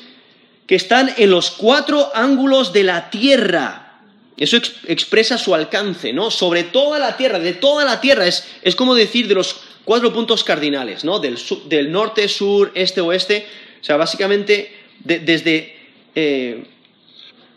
[0.66, 4.00] que están en los cuatro ángulos de la tierra.
[4.36, 4.56] Eso
[4.86, 6.30] expresa su alcance, ¿no?
[6.30, 8.26] Sobre toda la tierra, de toda la tierra.
[8.26, 11.18] Es, es como decir de los cuatro puntos cardinales, ¿no?
[11.18, 13.46] Del, norte, sur, este, oeste.
[13.80, 14.70] O sea, básicamente
[15.02, 15.76] desde...
[16.14, 16.62] Eh,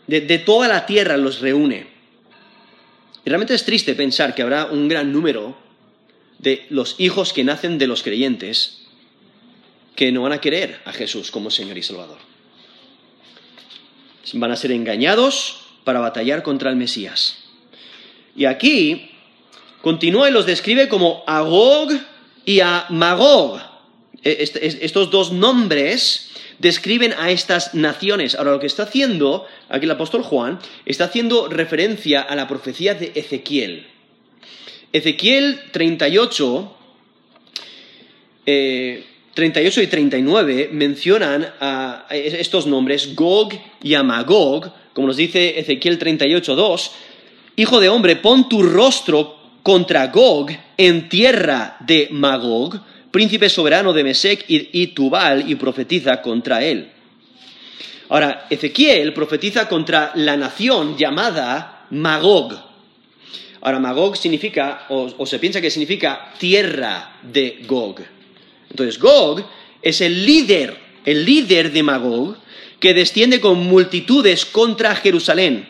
[0.06, 1.86] de toda la tierra los reúne.
[3.24, 5.56] Y realmente es triste pensar que habrá un gran número
[6.38, 8.86] de los hijos que nacen de los creyentes
[9.94, 12.18] que no van a querer a Jesús como Señor y Salvador.
[14.34, 17.44] Van a ser engañados para batallar contra el Mesías.
[18.36, 19.10] Y aquí
[19.82, 21.90] continúa y los describe como Agog
[22.44, 23.60] y a Magog.
[24.22, 24.48] E,
[24.82, 28.34] estos dos nombres describen a estas naciones.
[28.34, 32.94] Ahora lo que está haciendo aquí el apóstol Juan está haciendo referencia a la profecía
[32.94, 33.86] de Ezequiel.
[34.92, 36.76] Ezequiel 38
[38.44, 45.58] eh, 38 y 39 mencionan a estos nombres, Gog y a Magog, como nos dice
[45.58, 46.90] Ezequiel 38, 2,
[47.54, 54.04] Hijo de hombre, pon tu rostro contra Gog en tierra de Magog, príncipe soberano de
[54.04, 56.90] Mesec y, Tubal, y profetiza contra él.
[58.08, 62.52] Ahora, Ezequiel profetiza contra la nación llamada Magog.
[63.60, 68.02] Ahora, Magog significa, o se piensa que significa tierra de Gog.
[68.70, 69.44] Entonces, Gog
[69.80, 72.36] es el líder, el líder de Magog,
[72.80, 75.68] que desciende con multitudes contra Jerusalén.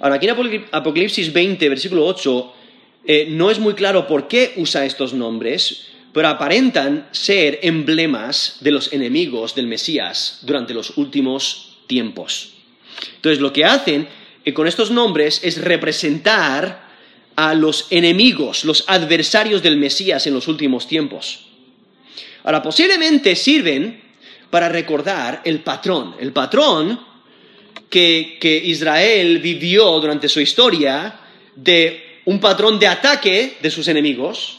[0.00, 2.54] Ahora, aquí en Apocalipsis 20, versículo 8,
[3.06, 8.70] eh, no es muy claro por qué usa estos nombres, pero aparentan ser emblemas de
[8.70, 12.54] los enemigos del Mesías durante los últimos tiempos.
[13.16, 14.08] Entonces, lo que hacen
[14.44, 16.86] eh, con estos nombres es representar
[17.36, 21.46] a los enemigos, los adversarios del Mesías en los últimos tiempos.
[22.44, 24.00] Ahora, posiblemente sirven
[24.50, 26.98] para recordar el patrón, el patrón
[27.90, 31.20] que, Israel vivió durante su historia
[31.54, 34.58] de un patrón de ataque de sus enemigos,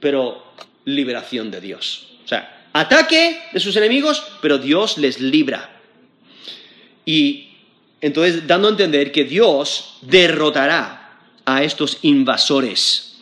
[0.00, 0.44] pero
[0.84, 2.08] liberación de Dios.
[2.24, 5.80] O sea, ataque de sus enemigos, pero Dios les libra.
[7.06, 7.48] Y
[8.00, 13.16] entonces dando a entender que Dios derrotará a estos invasores.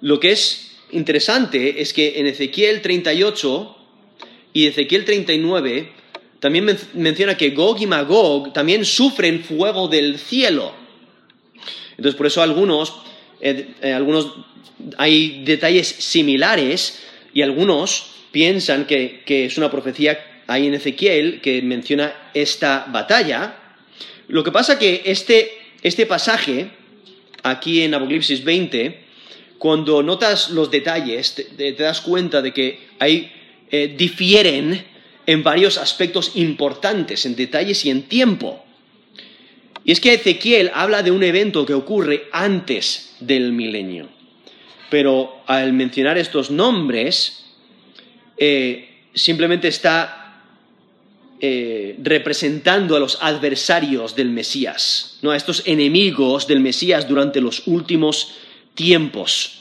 [0.00, 3.76] Lo que es interesante es que en Ezequiel 38
[4.52, 5.92] y Ezequiel 39
[6.38, 10.85] también menciona que Gog y Magog también sufren fuego del cielo.
[11.96, 12.94] Entonces, por eso algunos,
[13.40, 14.32] eh, eh, algunos
[14.98, 22.30] hay detalles similares y algunos piensan que, es una profecía ahí en Ezequiel que menciona
[22.34, 23.56] esta batalla.
[24.28, 26.70] Lo que pasa que este, este pasaje,
[27.42, 29.04] aquí en Apocalipsis 20,
[29.58, 33.32] cuando notas los detalles, te, das cuenta de que ahí
[33.70, 34.84] eh, difieren
[35.26, 38.65] en varios aspectos importantes, en detalles y en tiempo.
[39.86, 44.08] Y es que Ezequiel habla de un evento que ocurre antes del milenio.
[44.90, 47.44] Pero al mencionar estos nombres,
[48.36, 50.42] eh, simplemente está
[51.38, 55.30] eh, representando a los adversarios del Mesías, ¿no?
[55.30, 58.32] a estos enemigos del Mesías durante los últimos
[58.74, 59.60] tiempos.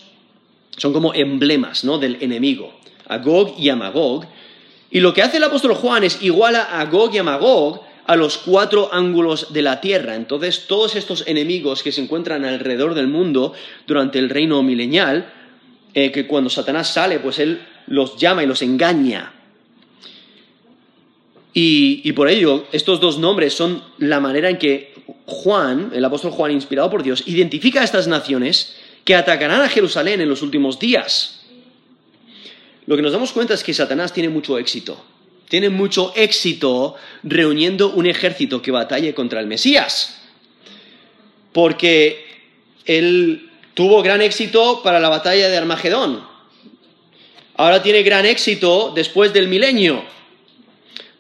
[0.76, 2.00] Son como emblemas ¿no?
[2.00, 2.74] del enemigo,
[3.08, 4.26] a Gog y a Magog.
[4.90, 8.16] Y lo que hace el apóstol Juan es iguala a Gog y a Magog a
[8.16, 10.16] los cuatro ángulos de la tierra.
[10.16, 13.54] Entonces, todos estos enemigos que se encuentran alrededor del mundo
[13.88, 15.34] durante el reino milenial,
[15.94, 19.34] eh, que cuando Satanás sale, pues él los llama y los engaña.
[21.58, 24.94] Y, por ello, estos dos nombres son la manera en que
[25.26, 30.20] Juan, el apóstol Juan, inspirado por Dios, identifica a estas naciones que atacarán a Jerusalén
[30.20, 31.46] en los últimos días.
[32.86, 35.02] Lo que nos damos cuenta es que Satanás tiene mucho éxito.
[35.50, 40.22] Tiene mucho éxito reuniendo un ejército que batalle contra el Mesías.
[41.54, 42.26] Porque
[42.86, 46.28] él tuvo gran éxito para la batalla de Armagedón.
[47.56, 50.16] Ahora tiene gran éxito después del milenio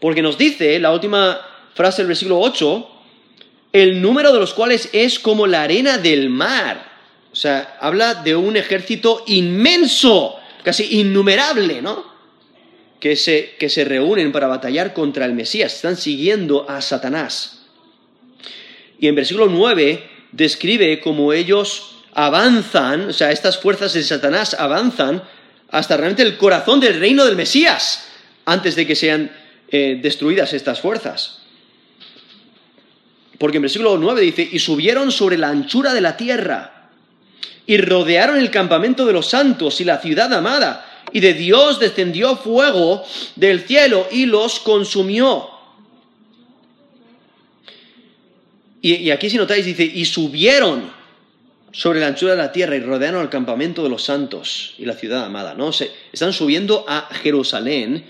[0.06, 1.42] porque nos dice, la última
[1.74, 2.90] frase del versículo 8,
[3.74, 6.92] el número de los cuales es como la arena del mar.
[7.32, 12.15] O sea, habla de un ejército inmenso, casi innumerable, ¿no?
[13.00, 17.66] Que se, que se reúnen para batallar contra el Mesías, están siguiendo a Satanás.
[19.00, 25.22] Y en versículo 9 describe cómo ellos avanzan, o sea, estas fuerzas de Satanás avanzan
[25.70, 28.08] hasta realmente el corazón del reino del Mesías,
[28.46, 29.32] antes de que sean
[29.70, 31.40] eh, destruidas estas fuerzas.
[33.38, 36.90] Porque en versículo 9 dice, y subieron sobre la anchura de la tierra,
[37.68, 42.36] y rodearon el campamento de los santos y la ciudad amada, y de Dios descendió
[42.36, 43.02] fuego
[43.38, 45.50] del cielo y los consumió.
[48.82, 50.92] Y, aquí si notáis dice, y subieron
[51.72, 54.96] sobre la anchura de la tierra y rodearon el campamento de los santos y la
[54.96, 55.54] ciudad amada.
[55.54, 55.72] ¿no?
[55.72, 58.04] Se, están subiendo a Jerusalén,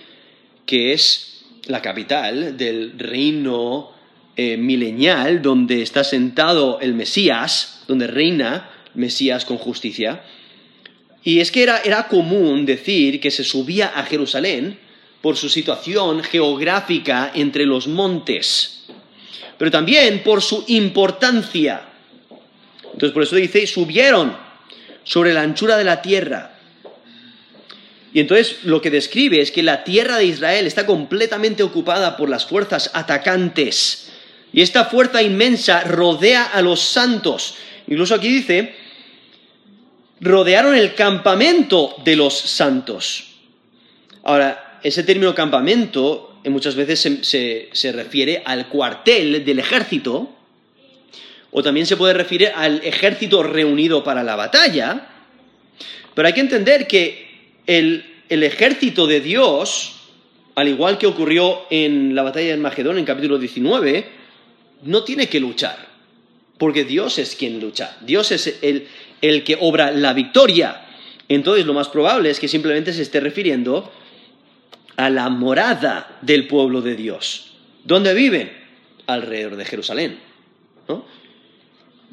[0.65, 3.91] que es la capital del reino
[4.35, 10.23] eh, milenial, donde está sentado el Mesías, donde reina Mesías con justicia.
[11.25, 14.79] Y es que era, era común decir que se subía a Jerusalén
[15.21, 18.85] por su situación geográfica entre los montes,
[19.57, 21.81] pero también por su importancia.
[22.85, 24.37] Entonces por eso dice, subieron
[25.03, 26.55] sobre la anchura de la tierra
[28.15, 32.29] y entonces lo que describe es que la tierra de Israel está completamente ocupada por
[32.29, 34.09] las fuerzas atacantes.
[34.53, 37.55] Y esta fuerza inmensa rodea a los santos.
[37.87, 38.73] Incluso aquí dice,
[40.25, 43.25] rodearon el campamento de los santos.
[44.23, 50.29] Ahora, ese término campamento muchas veces se, refiere al cuartel del ejército,
[51.51, 55.07] o también se puede referir al ejército reunido para la batalla,
[56.13, 57.27] pero hay que entender que
[57.67, 59.95] el, ejército de Dios,
[60.55, 64.05] al igual que ocurrió en la batalla de Magedón en capítulo 19,
[64.83, 65.87] no tiene que luchar,
[66.57, 68.87] porque Dios es quien lucha, Dios es el,
[69.21, 70.85] el que obra la victoria.
[71.27, 73.91] Entonces lo más probable es que simplemente se esté refiriendo
[74.95, 77.53] a la morada del pueblo de Dios.
[77.83, 78.51] ¿Dónde viven?
[79.07, 80.19] Alrededor de Jerusalén.
[80.87, 81.05] ¿no?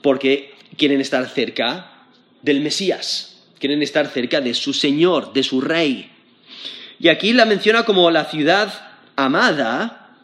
[0.02, 2.06] Porque quieren estar cerca
[2.42, 6.10] del Mesías quieren estar cerca de su Señor, de su Rey.
[6.98, 8.74] Y aquí la menciona como la ciudad
[9.14, 10.16] amada,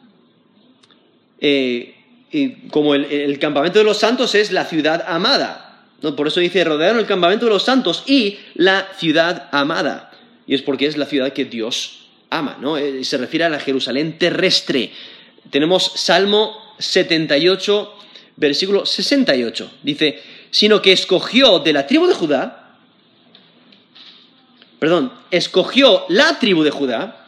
[1.40, 1.94] eh,
[2.72, 5.67] como el, campamento de los santos es la ciudad amada.
[6.00, 10.12] Por eso dice, rodearon el campamento de los santos y la ciudad amada.
[10.46, 12.76] Y es porque es la ciudad que Dios ama, ¿no?
[12.76, 14.92] Eh, se refiere a la Jerusalén terrestre.
[15.50, 17.94] Tenemos Salmo 78,
[18.36, 19.70] versículo 68.
[19.82, 22.68] Dice, sino que escogió de la tribu de Judá
[24.78, 27.26] perdón, escogió la tribu de Judá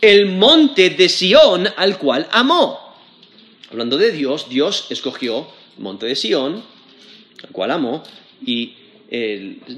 [0.00, 2.94] el monte de Sión al cual amó.
[3.70, 6.62] Hablando de Dios, Dios escogió el monte de Sión,
[7.42, 8.02] al cual amó,
[8.44, 8.74] y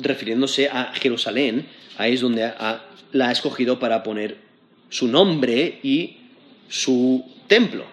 [0.02, 1.66] refiriéndose a Jerusalén,
[1.98, 2.52] ahí es donde
[3.12, 4.38] la ha escogido para poner
[4.88, 6.16] su nombre y
[6.68, 7.84] su templo.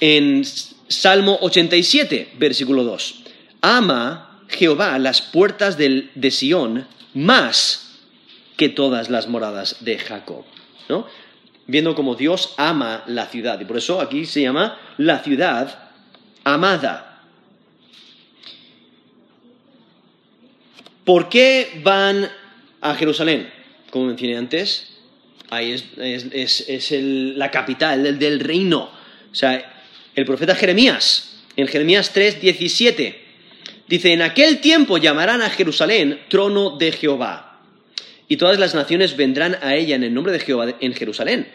[0.00, 3.22] En Salmo 87, versículo 2,
[3.60, 8.00] ama Jehová las puertas de Sión más
[8.56, 10.44] que todas las moradas de Jacob.
[10.88, 11.06] ¿no?
[11.66, 13.60] Viendo como Dios ama la ciudad.
[13.60, 15.90] Y por eso aquí se llama la ciudad
[16.44, 17.07] amada.
[21.08, 22.28] ¿Por qué van
[22.82, 23.48] a Jerusalén?
[23.88, 24.88] Como mencioné antes,
[25.48, 28.90] ahí es, la capital del, reino.
[29.32, 33.24] O sea, el profeta Jeremías, en Jeremías 3, 17,
[33.88, 37.62] Dice, en aquel tiempo llamarán a Jerusalén trono de Jehová,
[38.28, 41.48] y todas las naciones vendrán a ella en el nombre de Jehová en Jerusalén.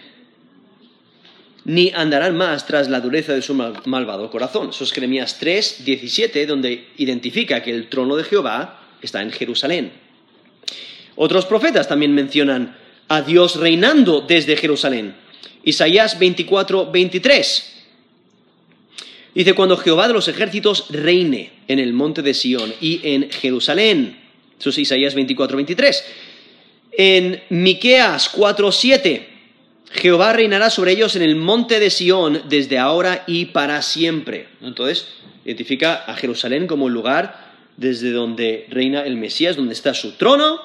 [1.63, 4.71] ni andarán más tras la dureza de su malvado corazón.
[4.71, 9.91] Eso es Jeremías 3, 17, donde identifica que el trono de Jehová está en Jerusalén.
[11.15, 12.75] Otros profetas también mencionan
[13.07, 15.15] a Dios reinando desde Jerusalén.
[15.63, 17.73] Isaías 24, 23.
[19.35, 24.19] Dice, cuando Jehová de los ejércitos reine en el monte de Sión y en Jerusalén.
[24.59, 26.05] Eso es Isaías 24, 23.
[26.91, 29.29] En Miqueas 4, 7.
[29.91, 34.47] Jehová reinará sobre ellos en el monte de Sión desde ahora y para siempre.
[34.61, 35.07] Entonces,
[35.45, 40.59] identifica a Jerusalén como el lugar desde donde reina el Mesías, donde está su trono.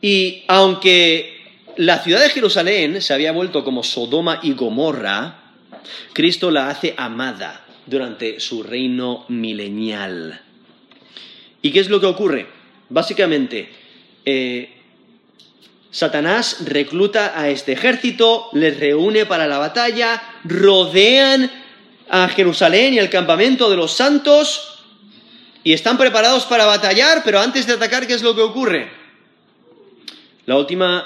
[0.00, 1.34] Y aunque
[1.76, 5.52] la ciudad de Jerusalén se había vuelto como Sodoma y Gomorra,
[6.12, 10.40] Cristo la hace amada durante su reino milenial.
[11.62, 12.46] ¿Y qué es lo que ocurre?
[12.88, 13.68] Básicamente,
[14.24, 14.70] eh,
[15.90, 21.50] Satanás recluta a este ejército, les reúne para la batalla, rodean
[22.08, 24.73] a Jerusalén y el campamento de los santos
[25.64, 28.90] y están preparados para batallar, pero antes de atacar, ¿qué es lo que ocurre?
[30.46, 31.04] La última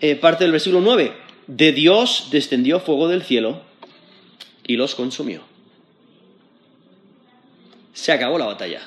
[0.00, 1.12] eh, parte del versículo 9.
[1.46, 3.60] De Dios descendió fuego del cielo
[4.66, 5.42] y los consumió.
[7.92, 8.80] Se acabó la batalla.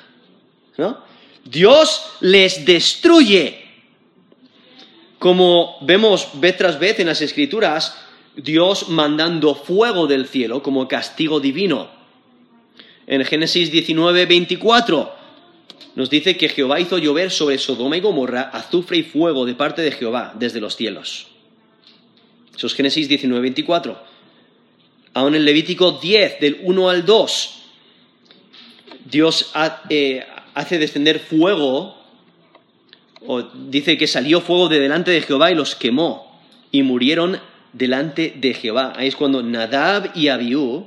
[0.77, 0.97] ¿no?
[1.45, 3.69] Dios les destruye
[5.19, 7.97] como vemos vez tras vez en las escrituras,
[8.37, 11.98] Dios mandando fuego del cielo como castigo divino.
[13.09, 15.15] En Génesis 19, 24
[15.95, 19.81] nos dice que Jehová hizo llover sobre Sodoma y Gomorra azufre y fuego de parte
[19.81, 21.25] de Jehová desde los cielos.
[22.55, 23.99] Eso es Génesis 19, 24.
[25.15, 27.61] Aún en Levítico 10, del 1 al 2,
[29.09, 29.53] Dios
[29.89, 31.97] eh, hace descender fuego
[33.25, 36.39] o dice que salió fuego de delante de Jehová y los quemó
[36.71, 37.39] y murieron
[37.73, 38.93] delante de Jehová.
[38.95, 40.85] Ahí es cuando Nadab y Abiú,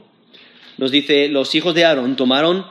[0.83, 2.67] nos dice, los hijos de Aarón tomaron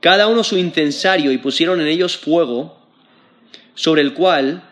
[0.00, 2.76] cada uno su incensario y pusieron en ellos fuego,
[3.76, 4.68] sobre el cual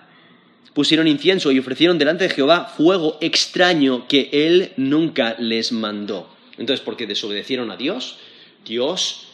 [0.75, 6.29] pusieron incienso y ofrecieron delante de Jehová fuego extraño que él nunca les mandó.
[6.59, 8.19] Entonces, porque desobedecieron a Dios,
[8.67, 9.29] Dios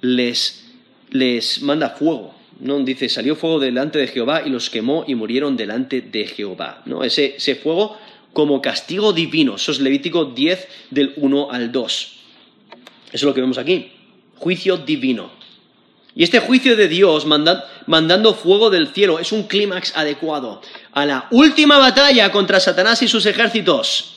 [0.00, 0.66] les,
[1.10, 2.80] les manda fuego ¿no?
[2.80, 6.82] Dice, salió fuego delante de Jehová y los quemó y murieron delante de Jehová.
[6.86, 7.04] ¿no?
[7.04, 7.96] Ese, fuego
[8.32, 9.54] como castigo divino.
[9.54, 12.15] Eso es Levítico 10 del 1 al 2.
[13.08, 13.92] Eso es lo que vemos aquí.
[14.36, 15.30] Juicio divino.
[16.14, 21.28] Y este juicio de Dios mandando fuego del cielo es un clímax adecuado a la
[21.30, 24.14] última batalla contra Satanás y sus ejércitos.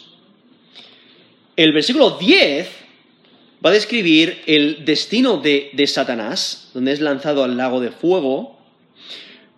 [1.58, 2.70] El versículo 10
[3.64, 8.58] va a describir el destino de, Satanás, donde es lanzado al lago de fuego,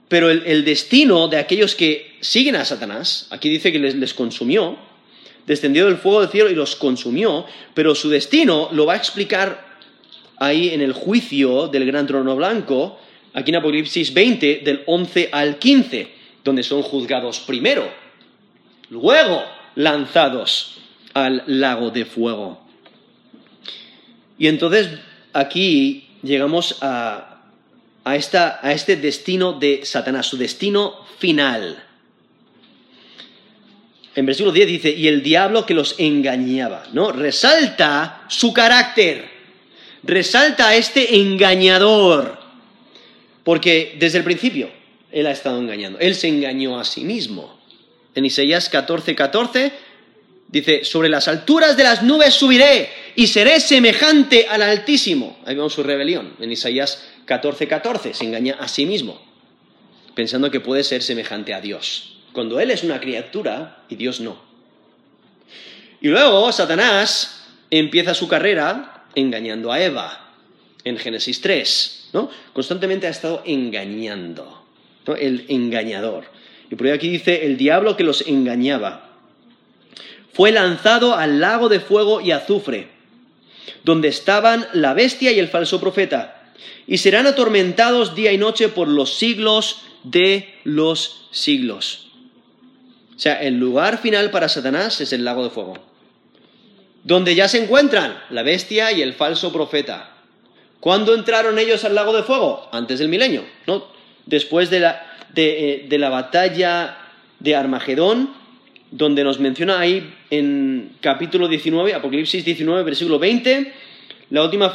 [0.08, 4.80] pero el, destino de aquellos que siguen a Satanás, aquí dice que les, les consumió,
[5.46, 9.72] descendió del fuego del cielo y los consumió, pero su destino lo va a explicar
[10.38, 13.00] ahí en el juicio del gran trono blanco,
[13.34, 16.12] aquí en Apocalipsis 20, del 11 al 15,
[16.44, 17.90] donde son juzgados primero,
[18.90, 19.44] luego
[19.76, 20.78] lanzados
[21.14, 22.60] al lago de fuego.
[24.38, 24.90] Y entonces
[25.34, 27.28] aquí llegamos a,
[28.06, 31.84] este destino de Satanás, su destino final.
[34.16, 37.12] En versículo 10 dice, y el diablo que los engañaba, ¿no?
[37.12, 39.30] Resalta su carácter,
[40.04, 42.38] resalta a este engañador,
[43.44, 44.70] porque desde el principio
[45.12, 47.60] él ha estado engañando, él se engañó a sí mismo.
[48.14, 49.72] En Isaías 14, 14
[50.52, 55.40] Dice, sobre las alturas de las nubes subiré y seré semejante al Altísimo.
[55.46, 56.34] Ahí vemos su rebelión.
[56.42, 59.22] En Isaías 14:14 14, se engaña a sí mismo,
[60.14, 64.38] pensando que puede ser semejante a Dios, cuando Él es una criatura y Dios no.
[66.02, 70.32] Y luego Satanás empieza su carrera engañando a Eva,
[70.84, 72.30] en Génesis 3, ¿no?
[72.54, 74.66] Constantemente ha estado engañando,
[75.20, 76.26] el engañador.
[76.70, 79.10] Y por ahí aquí dice, el diablo que los engañaba
[80.34, 82.88] fue lanzado al lago de fuego y azufre,
[83.84, 86.52] donde estaban la bestia y el falso profeta,
[86.88, 92.11] y serán atormentados día y noche por los siglos de los siglos.
[93.22, 95.78] O sea, el lugar final para Satanás es el lago de fuego,
[97.04, 100.10] donde ya se encuentran la bestia y el falso profeta.
[100.80, 102.68] ¿Cuándo entraron ellos al lago de fuego?
[102.72, 103.86] Antes del milenio, ¿no?
[104.26, 105.06] Después de la,
[105.36, 106.98] de, eh, la batalla
[107.38, 108.34] de Armagedón,
[108.90, 113.72] donde nos menciona ahí en capítulo 19, Apocalipsis 19, versículo 20,
[114.32, 114.74] la última,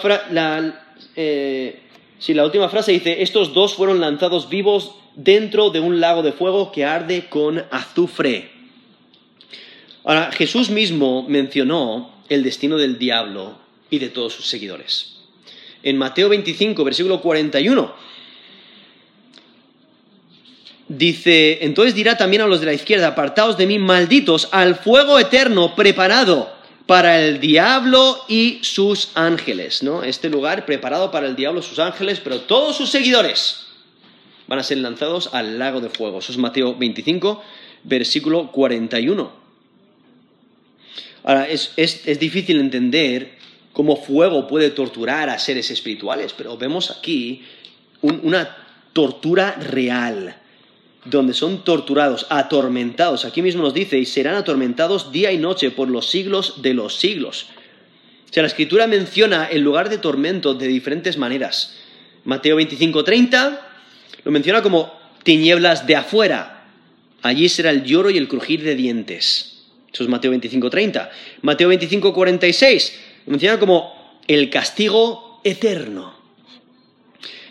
[1.17, 1.81] eh,
[2.29, 6.71] la última frase dice, estos dos fueron lanzados vivos dentro de un lago de fuego
[6.71, 8.51] que arde con azufre.
[10.05, 13.59] Ahora, Jesús mismo mencionó el destino del diablo
[13.91, 15.17] y de todos sus seguidores.
[15.83, 17.95] En Mateo 25, versículo 41,
[20.89, 25.19] dice, entonces dirá también a los de la izquierda, apartaos de mí, malditos, al fuego
[25.19, 26.55] eterno preparado
[26.87, 30.05] para el diablo y sus ángeles, ¿no?
[30.05, 33.66] Este lugar preparado para el diablo y sus ángeles, pero todos sus seguidores
[34.47, 36.19] van a ser lanzados al lago de fuego.
[36.19, 37.43] Eso es Mateo 25,
[37.85, 39.47] versículo 41.
[41.25, 41.75] Ahora, es,
[42.21, 43.37] difícil entender
[43.73, 47.43] cómo fuego puede torturar a seres espirituales, pero vemos aquí
[48.01, 48.57] una
[48.93, 50.37] tortura real
[51.05, 53.25] donde son torturados, atormentados.
[53.25, 56.97] Aquí mismo nos dice, y serán atormentados día y noche por los siglos de los
[56.97, 57.47] siglos.
[58.29, 61.77] O sea, la escritura menciona el lugar de tormento de diferentes maneras.
[62.25, 63.66] Mateo 25:30
[64.27, 66.65] lo menciona como tinieblas de afuera.
[67.23, 69.63] Allí será el lloro y el crujir de dientes.
[69.93, 71.11] Eso es Mateo 25:30.
[71.43, 72.93] Mateo 25:46
[73.25, 76.13] lo menciona como el castigo eterno.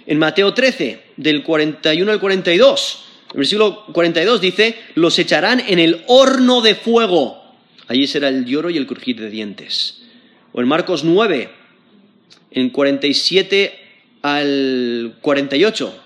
[0.06, 6.04] En Mateo 13, del 41 al 42, el versículo 42 dice, los echarán en el
[6.08, 7.42] horno de fuego.
[7.88, 10.02] Allí será el lloro y el crujir de dientes.
[10.52, 11.50] O en Marcos 9,
[12.52, 13.80] en 47
[14.24, 16.02] al 48,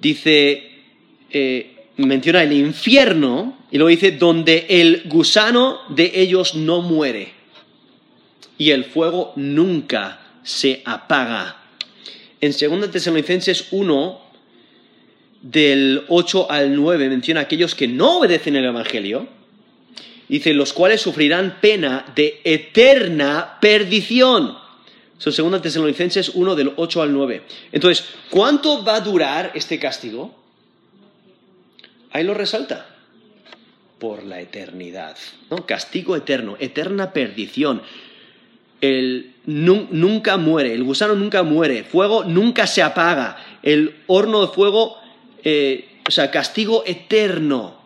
[0.00, 0.70] dice,
[1.30, 7.32] eh, menciona el infierno y luego dice, donde el gusano de ellos no muere
[8.56, 11.56] y el fuego nunca se apaga.
[12.40, 14.28] En 2 Tesalonicenses 1,
[15.42, 19.28] del 8 al 9 menciona a aquellos que no obedecen el Evangelio.
[20.28, 24.58] Dice, los cuales sufrirán pena de eterna perdición.
[25.18, 27.42] Son 2 Tesalonicenses 1 del 8 al 9.
[27.72, 30.34] Entonces, ¿cuánto va a durar este castigo?
[32.12, 32.86] Ahí lo resalta.
[33.98, 35.16] Por la eternidad.
[35.50, 35.66] ¿no?
[35.66, 37.82] Castigo eterno, eterna perdición.
[38.80, 44.98] El nunca muere, el gusano nunca muere, fuego nunca se apaga, el horno de fuego
[45.42, 47.76] eh, o sea, castigo eterno.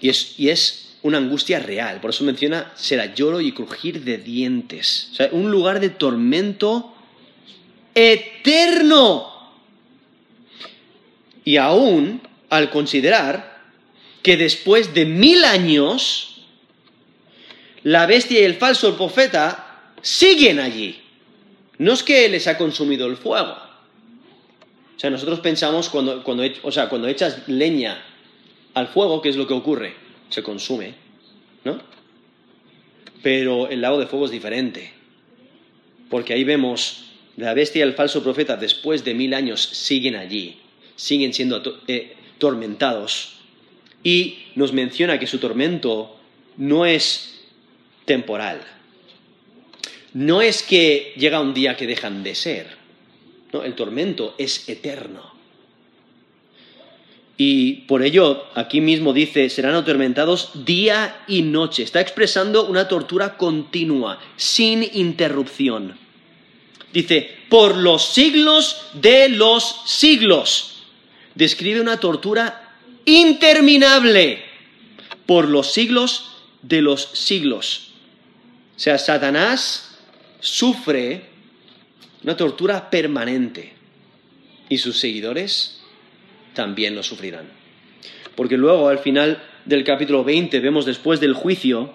[0.00, 4.18] Y es, y es una angustia real, por eso menciona será lloro y crujir de
[4.18, 5.08] dientes.
[5.12, 6.94] O sea, un lugar de tormento
[7.94, 9.52] eterno.
[11.44, 12.20] Y aún
[12.50, 13.58] al considerar
[14.22, 16.42] que después de mil años,
[17.84, 21.00] la bestia y el falso profeta siguen allí.
[21.78, 23.56] No es que les ha consumido el fuego,
[24.98, 28.02] o sea, nosotros pensamos cuando, cuando, o sea, cuando echas leña
[28.74, 29.94] al fuego, ¿qué es lo que ocurre?
[30.28, 30.94] Se consume,
[31.64, 31.80] ¿no?
[33.22, 34.92] Pero el lago de fuego es diferente,
[36.08, 37.04] porque ahí vemos
[37.36, 40.58] la bestia y el falso profeta después de mil años siguen allí,
[40.96, 43.38] siguen siendo eh, tormentados
[44.02, 46.16] y nos menciona que su tormento
[46.56, 47.44] no es
[48.04, 48.60] temporal,
[50.14, 52.66] no es que llega un día que dejan de ser,
[53.52, 55.37] no, el tormento es eterno.
[57.40, 61.84] Y por ello, aquí mismo dice, serán atormentados día y noche.
[61.84, 65.96] Está expresando una tortura continua, sin interrupción.
[66.92, 70.82] Dice, por los siglos de los siglos.
[71.36, 72.74] Describe una tortura
[73.04, 74.42] interminable,
[75.24, 76.32] por los siglos
[76.62, 77.92] de los siglos.
[78.76, 79.96] O sea, Satanás
[80.40, 81.22] sufre
[82.24, 83.74] una tortura permanente.
[84.68, 85.77] Y sus seguidores
[86.58, 87.46] también lo sufrirán.
[88.34, 91.94] Porque luego, al final del capítulo 20, vemos después del juicio,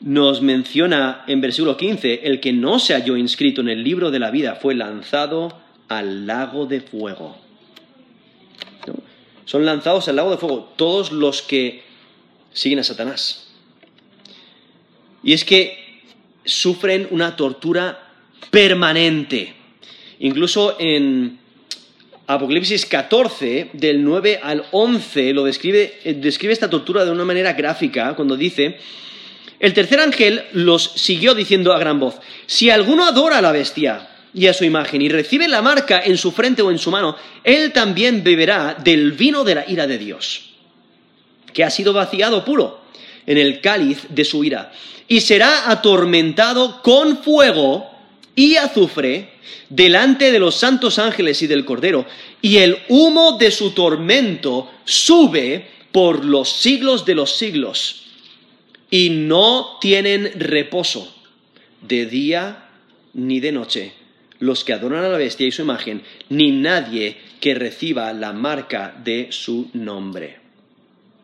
[0.00, 4.20] nos menciona en versículo 15, el que no se halló inscrito en el libro de
[4.20, 7.36] la vida fue lanzado al lago de fuego.
[9.46, 11.82] Son lanzados al lago de fuego todos los que
[12.52, 13.48] siguen a Satanás.
[15.24, 16.02] Y es que
[16.44, 17.98] sufren una tortura
[18.52, 19.54] permanente.
[20.20, 21.41] Incluso en
[22.34, 27.52] Apocalipsis 14, del 9 al 11, lo describe, eh, describe esta tortura de una manera
[27.52, 28.78] gráfica cuando dice,
[29.60, 32.16] el tercer ángel los siguió diciendo a gran voz,
[32.46, 36.16] si alguno adora a la bestia y a su imagen y recibe la marca en
[36.16, 39.98] su frente o en su mano, él también beberá del vino de la ira de
[39.98, 40.50] Dios,
[41.52, 42.80] que ha sido vaciado puro
[43.26, 44.72] en el cáliz de su ira,
[45.06, 47.91] y será atormentado con fuego
[48.34, 49.30] y azufre
[49.68, 52.06] delante de los santos ángeles y del Cordero,
[52.40, 58.04] y el humo de su tormento sube por los siglos de los siglos,
[58.90, 61.14] y no tienen reposo
[61.80, 62.68] de día
[63.14, 63.92] ni de noche
[64.42, 68.92] los que adoran a la bestia y su imagen, ni nadie que reciba la marca
[69.04, 70.40] de su nombre.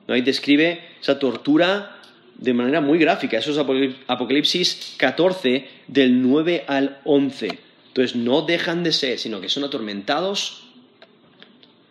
[0.06, 0.14] ¿no?
[0.14, 1.97] Ahí describe esa tortura
[2.38, 3.38] de manera muy gráfica.
[3.38, 3.58] Eso es
[4.06, 7.58] Apocalipsis 14, del 9 al 11.
[7.88, 10.64] Entonces no dejan de ser, sino que son atormentados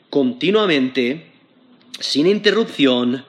[0.10, 1.28] continuamente,
[2.00, 3.26] sin interrupción,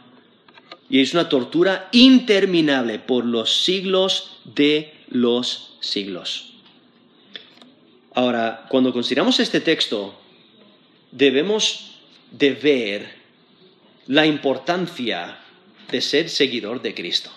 [0.89, 6.55] y es una tortura interminable por los siglos de los siglos.
[8.15, 10.19] Ahora, cuando consideramos este texto,
[11.11, 11.97] debemos
[12.31, 13.09] de ver
[14.07, 15.39] la importancia
[15.91, 17.31] de ser seguidor de Cristo.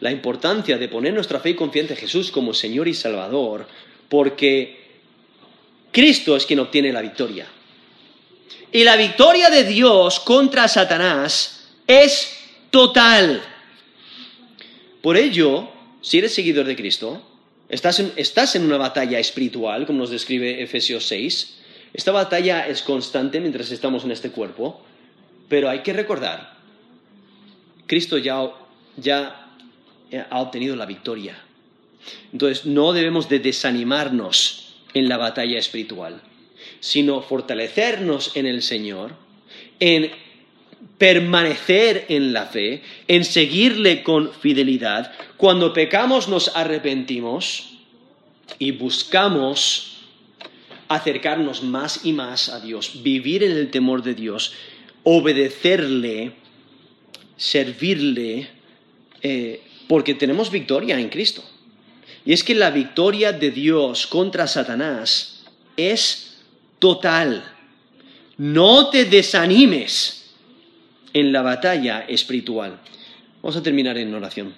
[0.00, 3.66] La importancia de poner nuestra fe y confianza en Jesús como Señor y Salvador,
[4.08, 4.80] porque
[5.92, 7.46] Cristo es quien obtiene la victoria.
[8.72, 12.36] Y la victoria de Dios contra Satanás es
[12.70, 13.42] total.
[15.02, 15.68] Por ello,
[16.00, 17.22] si eres seguidor de Cristo,
[17.68, 21.58] estás en, estás en una batalla espiritual, como nos describe Efesios 6.
[21.92, 24.80] Esta batalla es constante mientras estamos en este cuerpo,
[25.48, 26.59] pero hay que recordar,
[27.90, 28.52] Cristo ya,
[28.98, 29.48] ya
[30.30, 31.36] ha obtenido la victoria.
[32.32, 36.22] Entonces, no debemos de desanimarnos en la batalla espiritual,
[36.78, 39.16] sino fortalecernos en el Señor,
[39.80, 40.12] en
[40.98, 45.12] permanecer en la fe, en seguirle con fidelidad.
[45.36, 47.76] Cuando pecamos nos arrepentimos
[48.60, 49.96] y buscamos
[50.86, 54.52] acercarnos más y más a Dios, vivir en el temor de Dios,
[55.02, 56.34] obedecerle,
[57.40, 58.48] servirle,
[59.22, 61.42] eh, porque tenemos victoria en Cristo.
[62.26, 65.42] Y es que la victoria de Dios contra Satanás
[65.74, 66.36] es
[66.78, 67.42] total.
[68.36, 70.34] No te desanimes
[71.14, 72.78] en la batalla espiritual.
[73.42, 74.52] Vamos a terminar en oración.